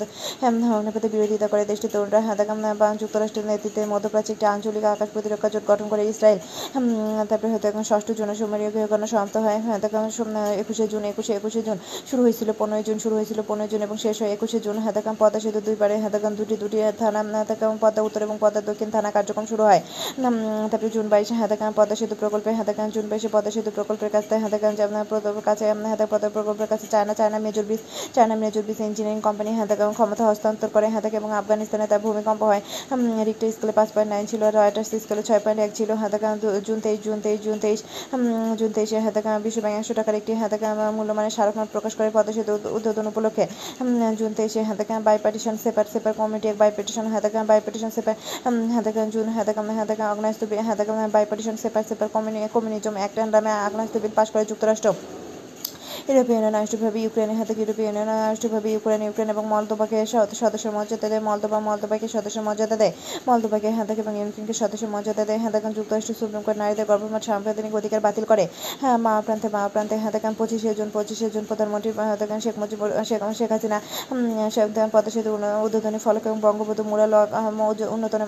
অগ্নিপথের 0.76 1.10
বিরোধিতা 1.14 1.46
করে 1.52 1.62
দেশটি 1.70 1.88
তরুণরা 1.92 2.20
হাতাকাম 2.28 2.40
বা 2.41 2.41
যুক্তরাষ্ট্রের 3.02 3.46
নেতৃত্বে 3.50 3.82
মধ্যপ্রাচ্যে 3.94 4.32
একটি 4.34 4.46
আঞ্চলিক 4.54 4.84
আকাশ 4.94 5.08
প্রতিরক্ষা 5.14 5.48
জোট 5.54 5.64
গঠন 5.70 5.86
করে 5.92 6.02
ইসরায়েল 6.12 6.38
তারপরে 7.30 7.48
হয়তো 7.52 7.66
এখন 7.70 7.84
ষষ্ঠ 7.90 8.08
জুন 8.18 8.28
সমরীয় 8.40 8.70
গৃহকরণ 8.74 9.04
সমাপ্ত 9.12 9.36
হয়। 9.44 9.58
এখন 9.86 10.04
একুশে 10.62 10.84
জুন, 10.92 11.02
একুশে 11.12 11.32
একুশে 11.38 11.60
জুন 11.66 11.76
শুরু 12.10 12.20
হয়েছিল, 12.26 12.48
পনেরোই 12.60 12.84
জুন 12.88 12.98
শুরু 13.04 13.14
হয়েছিল, 13.18 13.38
পনেরোই 13.50 13.70
জুন 13.72 13.80
এবং 13.86 13.96
শেষ 14.04 14.16
হয় 14.22 14.30
একুশে 14.36 14.58
জুন। 14.66 14.76
হাতাকাম 14.86 15.14
পদ্মা 15.20 15.40
সেতু 15.44 15.60
দুই 15.66 15.76
পারে 15.82 15.94
হাতাকাম 16.04 16.32
দুটি 16.38 16.54
দুটি 16.62 16.78
থানা 17.00 17.20
হাতাকাম 17.40 17.70
পদ্মা 17.82 18.02
উত্তর 18.06 18.20
এবং 18.26 18.36
পদ্মা 18.44 18.60
দক্ষিণ 18.68 18.88
থানা 18.94 19.10
কার্যক্রম 19.16 19.46
শুরু 19.52 19.62
হয়। 19.68 19.80
তারপরে 20.70 20.90
জুন 20.96 21.06
বাইশে 21.12 21.34
হাতাকাম 21.42 21.70
পদ্মা 21.78 21.96
সেতু 22.00 22.14
প্রকল্পে 22.22 22.50
হাতাকাম 22.60 22.86
জুন 22.94 23.06
বাইশে 23.10 23.28
পদ্মা 23.34 23.50
সেতু 23.56 23.70
প্রকল্পের 23.76 24.10
কাছ 24.14 24.24
থেকে 24.30 24.40
হাতাকাম 24.44 24.72
কাছে 25.48 25.64
হাতাক 25.92 26.08
পদ্মা 26.12 26.28
প্রকল্পের 26.36 26.68
কাছে 26.72 26.86
China 26.92 27.12
China 27.18 27.38
major 27.46 27.64
bridge 27.68 27.82
China 28.14 28.34
major 28.42 28.62
bridge 28.66 28.78
engineering 28.88 29.20
company 29.26 29.50
হাতাকাম 29.60 29.90
ক্ষমতা 29.98 30.24
হস্তান্তর 30.30 30.68
করে 30.74 30.88
হাতাক 30.94 31.12
এবং 31.20 31.30
আফগানিস্তানে 31.40 31.86
তার 31.92 32.00
ভূমিকম্প 32.32 32.42
হয়। 32.50 32.62
রিক্টার 33.28 33.48
স্কেলে 33.54 33.72
পাঁচ 33.78 33.88
পয়েন্ট 33.94 34.10
নাইন 34.14 34.24
ছিল, 34.30 34.42
রয়টার্স 34.56 34.90
স্কেলে 35.02 35.22
ছয় 35.28 35.40
পয়েন্ট 35.44 35.60
এক 35.66 35.70
ছিল 35.78 35.90
হাতাকাম 36.02 36.34
জুন 36.66 36.78
তেইশ 36.84 36.98
জুন 37.06 37.18
তেইশ 37.24 37.38
জুন 37.46 37.58
তেইশ 37.64 37.80
জুন 38.60 38.70
তেইশে 38.76 38.98
হাতাকাম 39.06 39.32
বিশ্ব 39.46 39.58
ব্যাংক 39.64 39.76
একশো 39.80 39.94
টাকার 39.98 40.14
একটি 40.20 40.32
হাতাকাম 40.42 40.74
মূল্যমানের 40.96 41.32
স্মারকনোট 41.36 41.68
প্রকাশ 41.74 41.92
করে 41.98 42.08
পদ্মা 42.16 42.32
সেতু 42.36 42.52
উদ্বোধন 42.76 43.06
উপলক্ষে। 43.12 43.44
জুন 44.20 44.30
তেইশে 44.38 44.60
হাতাকাম 44.70 44.98
বাইপার্টিশন 45.08 45.54
safer 45.64 45.86
safer 45.92 46.12
committee 46.18 46.46
act 46.52 46.56
bipartisan 46.62 47.06
হাতাকাম 47.14 47.44
bipartisan 47.50 47.90
safer 47.96 48.14
হাতাকাম 48.76 49.06
জুন 49.14 49.26
হাতাকা 49.36 49.62
হাতাকাম 49.80 50.06
অগ্নাস্ত 50.14 50.42
হাতাকাম 50.68 50.96
বাইপার্টিশন 51.16 51.56
সেপার 51.62 51.82
সেপার 51.88 52.08
কমিউনি 52.14 52.40
কমিউনিজম 52.54 52.94
অ্যাক্ট 53.00 53.16
নামে 53.34 53.52
আগ্নাস্ত 53.66 53.94
বিল 54.02 54.12
পাশ 54.18 54.28
করে 54.32 54.44
যুক্তরাষ্ট্র। 54.50 54.88
ইউরোপীয় 56.08 56.38
আনুষ্ঠানিকভাবে 56.38 57.00
ইউক্রেনের 57.00 57.36
হাতে 57.36 57.54
ইউরোপীয় 57.58 57.86
ইউনিয়ন 57.86 58.08
আনুষ্ঠানিকভাবে 58.08 58.72
ইউক্রেন 58.72 59.02
ইউক্রেন 59.02 59.30
এবং 59.30 59.46
মলদোভাকে 59.46 60.06
সদ- 60.06 60.34
সদস্য 60.34 60.68
মর্যাদা 60.68 61.08
দেয়। 61.08 61.20
মলদোভা 61.20 61.60
মলদোভাকে 61.60 62.08
সদস্য 62.08 62.38
মর্যাদা 62.40 62.76
দেয়। 62.76 62.92
মলদোভাকে 63.28 63.70
হাতাক 63.70 63.98
এবং 63.98 64.18
ইউক্রেনকে 64.18 64.52
সদস্য 64.52 64.84
মর্যাদা 64.86 65.24
দেয়। 65.24 65.38
হাতাকান 65.38 65.72
যুক্তরাষ্ট্র 65.72 66.14
সুপ্রিম 66.20 66.42
কোর্ট 66.42 66.58
নারীদের 66.58 66.84
গর্ভপাত 66.84 67.22
সাংবিধানিক 67.22 67.74
অধিকার 67.74 68.00
বাতিল 68.00 68.24
করে। 68.24 68.48
হ্যাঁ 68.80 68.98
মা 68.98 69.22
প্রান্তে 69.26 69.48
মা 69.52 69.68
প্রান্তে 69.68 69.96
হাতাকান 69.96 70.34
পঁচিশে 70.38 70.74
জুন 70.74 70.90
পঁচিশে 70.92 71.30
জুন 71.30 71.44
প্রধানমন্ত্রী 71.44 71.92
হাতাকান 71.92 72.40
শেখ 72.40 72.58
মুজিবুর 72.58 73.04
শেখ 73.04 73.22
শেখ 73.38 73.52
হাসিনা 73.52 73.80
উম, 74.10 74.50
শেখ 74.50 74.64
পদ্মা 74.92 75.10
সেতু 75.10 75.38
উদ্বোধনী 75.64 75.98
ফলক 75.98 76.26
এবং 76.26 76.40
বঙ্গবন্ধু 76.40 76.82
মুরাল 76.82 77.14
উন্নতন 77.90 78.22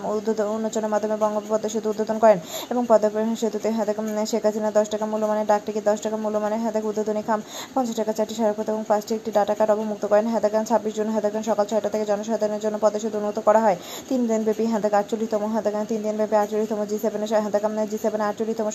উন্মোচনের 0.44 0.90
মাধ্যমে 0.90 1.16
বঙ্গপদ্মা 1.16 1.68
সেতু 1.68 1.90
উদ্বোধন 1.90 2.18
করেন 2.18 2.38
এবং 2.70 2.86
পদ্মা 2.88 3.36
সেতুতে 3.40 3.70
হাতাকান 3.70 4.26
শেখ 4.26 4.44
হাসিনা 4.44 4.70
দশ 4.70 4.88
টাকা 4.88 5.06
মূল্যমানের 5.06 5.46
ডাক 5.46 5.62
টিকিট 5.66 5.84
দশ 5.84 6.00
টাকা 6.00 6.16
মূল্যমানের 6.16 6.58
হাতাক 6.58 6.84
উদ্বোধনী 6.84 7.22
খাম 7.22 7.42
পঞ্চাশ 7.74 7.96
টাকা 8.00 8.12
চারটি 8.18 8.34
সারাপথ 8.38 8.66
এবং 8.72 8.82
পাঁচটি 8.90 9.12
একটি 9.18 9.30
ডাটা 9.36 9.54
কার্ড 9.58 9.70
অবমুক্ত 9.74 10.04
করেন। 10.10 10.26
হাতাকান 10.34 10.64
ছাব্বিশ 10.70 10.92
জুন 10.98 11.08
হাতাকান 11.16 11.42
সকাল 11.48 11.64
ছয়টা 11.70 11.88
থেকে 11.94 12.04
জনসাধারণের 12.10 12.60
জন্য 12.64 12.76
সেতু 13.02 13.16
উন্নত 13.20 13.38
করা 13.48 13.60
হয়। 13.64 13.76
তিন 14.08 14.20
দিন 14.30 14.40
ব্যাপী 14.46 14.64
হাতাক 14.74 14.94
আটচল্লিশতম 15.00 15.42
হাতাকান 15.56 15.84
তিন 15.90 16.00
দিন 16.06 16.14
ব্যাপী 16.20 16.36
আটচল্লিশতম 16.42 16.80
জি 16.90 16.96
সেভেনের 17.04 17.30
হাতাকান 17.46 17.72
জি 17.92 17.98
সেভেন 18.04 18.20
আটচল্লিশতম 18.28 18.68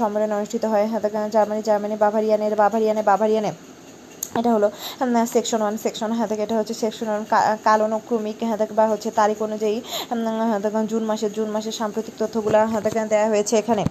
সম্মেলন 0.00 0.30
অনুষ্ঠিত 0.38 0.64
হয়। 0.72 0.86
হাতাকান 0.94 1.22
জার্মানি 1.34 1.62
জার্মানি, 1.68 1.94
বাভারিয়ানের, 2.04 2.54
বাভারিয়ানে 2.62 3.02
বাভারিয়ানে। 3.10 3.52
এটা 4.40 4.50
হলো 4.56 4.68
সেকশন 5.34 5.60
ওয়ান 5.64 5.74
সেকশন 5.84 6.10
হ্যাঁ 6.18 6.28
থেকে 6.30 6.42
এটা 6.46 6.54
হচ্ছে 6.60 6.74
সেকশন 6.82 7.08
ওয়ান 7.10 7.22
কালানুক্রমিক 7.66 8.38
হ্যাঁ 8.48 8.58
থেকে 8.60 8.74
বা 8.78 8.84
হচ্ছে 8.92 9.08
তারিখ 9.20 9.38
অনুযায়ী 9.46 9.76
হ্যাঁ 10.50 10.60
জুন 10.92 11.02
মাসের 11.10 11.32
জুন 11.36 11.48
মাসের 11.54 11.74
সাম্প্রতিক 11.80 12.14
তথ্যগুলো 12.20 12.58
হ্যাঁ 12.70 12.82
থেকে 12.86 12.98
দেওয়া 13.12 13.26
হয়েছে 13.32 13.54
এখানে। 13.62 13.84